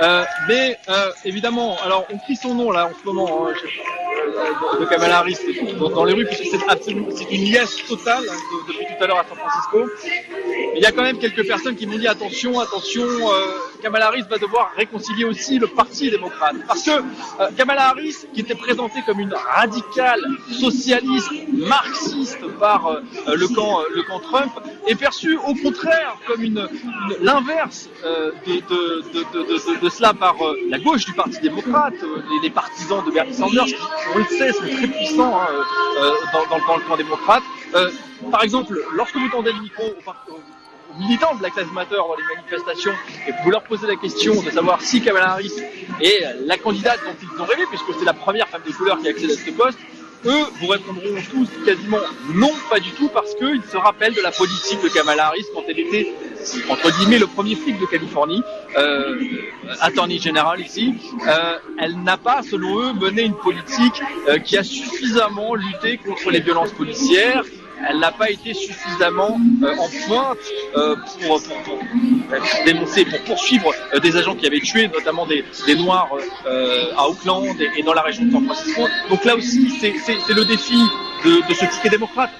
Euh, 0.00 0.24
mais 0.46 0.78
euh, 0.88 1.10
évidemment, 1.24 1.76
alors 1.82 2.06
on 2.12 2.18
crie 2.18 2.36
son 2.36 2.54
nom 2.54 2.70
là 2.70 2.86
en 2.86 2.92
ce 3.00 3.04
moment 3.04 3.48
hein, 3.48 3.52
de, 4.72 4.80
de, 4.80 4.84
Kamala 4.84 5.18
Harris 5.18 5.38
dans, 5.76 6.04
les 6.04 6.12
rues 6.12 6.26
puisque 6.26 6.56
c'est 6.56 6.68
absolument 6.68 7.08
c'est 7.12 7.28
une 7.32 7.42
liesse 7.42 7.84
totale 7.88 8.22
hein, 8.30 8.34
de, 8.68 8.72
depuis 8.72 8.86
tout 8.86 9.02
à 9.04 9.06
l'heure 9.08 9.18
à 9.18 9.24
San 9.28 9.36
Francisco. 9.36 9.90
Il 10.76 10.80
y 10.80 10.86
a 10.86 10.92
quand 10.92 11.02
même 11.02 11.18
quelques 11.18 11.44
personnes 11.46 11.74
qui 11.74 11.86
m'ont 11.86 11.98
dit 11.98 12.06
attention, 12.06 12.60
attention, 12.60 13.02
euh, 13.02 13.58
Kamala 13.82 14.08
Harris 14.08 14.24
va 14.28 14.38
devoir 14.38 14.72
réconcilier 14.76 15.24
aussi 15.24 15.58
le 15.58 15.66
Parti 15.66 16.10
démocrate 16.10 16.56
parce 16.66 16.82
que 16.82 16.90
euh, 16.90 17.50
Kamala 17.56 17.88
Harris, 17.88 18.16
qui 18.34 18.40
était 18.40 18.54
présentée 18.54 19.00
comme 19.06 19.20
une 19.20 19.34
radicale 19.34 20.20
socialiste, 20.50 21.30
marxiste 21.52 22.46
par 22.58 22.86
euh, 22.86 23.00
le 23.34 23.48
camp 23.48 23.80
le 23.94 24.02
camp 24.02 24.20
Trump, 24.20 24.52
est 24.86 24.94
perçue 24.94 25.36
au 25.36 25.54
contraire 25.54 26.16
comme 26.26 26.42
une, 26.42 26.68
une 26.84 27.24
l'inverse 27.24 27.88
de, 28.04 28.32
de, 28.46 29.02
de, 29.12 29.80
de, 29.80 29.88
cela 29.88 30.14
par 30.14 30.36
la 30.68 30.78
gauche 30.78 31.04
du 31.04 31.12
Parti 31.12 31.40
démocrate, 31.40 31.94
les, 32.02 32.48
les, 32.48 32.50
partisans 32.50 33.04
de 33.04 33.10
Bernie 33.10 33.34
Sanders, 33.34 33.64
qui, 33.64 33.74
on 34.14 34.18
le 34.18 34.24
sait, 34.24 34.52
sont 34.52 34.62
très 34.62 34.86
puissants 34.86 35.40
hein, 35.40 35.46
dans, 36.32 36.42
dans, 36.46 36.66
dans, 36.66 36.76
le 36.76 36.82
camp 36.82 36.96
démocrate. 36.96 37.42
par 38.30 38.42
exemple, 38.42 38.78
lorsque 38.94 39.16
vous 39.16 39.28
tendez 39.28 39.52
le 39.52 39.60
micro 39.60 39.84
au, 39.84 40.10
aux 40.32 40.57
militants 40.98 41.34
de 41.34 41.38
Black 41.38 41.56
Lives 41.56 41.72
Matter 41.72 41.96
dans 41.96 42.14
les 42.16 42.36
manifestations 42.36 42.92
et 43.26 43.32
vous 43.44 43.50
leur 43.50 43.62
posez 43.62 43.86
la 43.86 43.96
question 43.96 44.40
de 44.42 44.50
savoir 44.50 44.80
si 44.82 45.00
Kamala 45.00 45.32
Harris 45.32 45.52
est 46.00 46.24
la 46.44 46.56
candidate 46.56 47.00
dont 47.04 47.14
ils 47.22 47.40
ont 47.40 47.44
rêvé, 47.44 47.64
puisque 47.68 47.98
c'est 47.98 48.04
la 48.04 48.12
première 48.12 48.48
femme 48.48 48.62
de 48.66 48.72
couleur 48.72 48.98
qui 48.98 49.08
accède 49.08 49.30
à 49.30 49.34
ce 49.34 49.50
poste, 49.50 49.78
eux 50.26 50.44
vous 50.60 50.66
répondront 50.66 51.14
tous 51.30 51.48
quasiment 51.64 51.98
non, 52.34 52.50
pas 52.68 52.80
du 52.80 52.90
tout, 52.90 53.08
parce 53.08 53.34
qu'ils 53.34 53.62
se 53.70 53.76
rappellent 53.76 54.14
de 54.14 54.20
la 54.20 54.32
politique 54.32 54.82
de 54.82 54.88
Kamala 54.88 55.26
Harris 55.26 55.46
quand 55.54 55.62
elle 55.68 55.78
était, 55.78 56.12
entre 56.68 56.90
guillemets, 56.98 57.18
le 57.18 57.26
premier 57.26 57.54
flic 57.54 57.78
de 57.78 57.86
Californie, 57.86 58.42
euh, 58.76 59.16
attorney 59.80 60.18
général 60.18 60.60
ici. 60.60 60.94
Euh, 61.26 61.58
elle 61.78 62.02
n'a 62.02 62.16
pas, 62.16 62.42
selon 62.42 62.80
eux, 62.80 62.92
mené 62.94 63.22
une 63.22 63.36
politique 63.36 64.02
euh, 64.28 64.38
qui 64.38 64.56
a 64.56 64.64
suffisamment 64.64 65.54
lutté 65.54 65.98
contre 65.98 66.30
les 66.30 66.40
violences 66.40 66.72
policières, 66.72 67.44
elle 67.88 67.98
n'a 67.98 68.12
pas 68.12 68.30
été 68.30 68.54
suffisamment 68.54 69.38
euh, 69.62 69.76
en 69.76 69.88
pointe 70.06 70.38
euh, 70.76 70.96
pour, 71.26 71.40
dénoncer, 72.64 73.04
pour 73.04 73.20
poursuivre 73.20 73.72
euh, 73.94 74.00
des 74.00 74.16
agents 74.16 74.34
qui 74.34 74.46
avaient 74.46 74.60
tué 74.60 74.88
notamment 74.88 75.26
des, 75.26 75.44
Noirs 75.76 76.10
à 76.96 77.08
Auckland 77.08 77.44
et, 77.60 77.80
et, 77.80 77.82
dans 77.82 77.92
la 77.92 78.02
région 78.02 78.24
de 78.24 78.32
San 78.32 78.44
Francisco. 78.44 78.82
Donc 79.10 79.24
là 79.24 79.36
aussi, 79.36 79.70
c'est 79.80 80.34
le 80.34 80.44
défi 80.44 80.76
de, 81.24 81.48
de 81.48 81.54
ce 81.54 81.66
ticket 81.66 81.90
démocrate. 81.90 82.30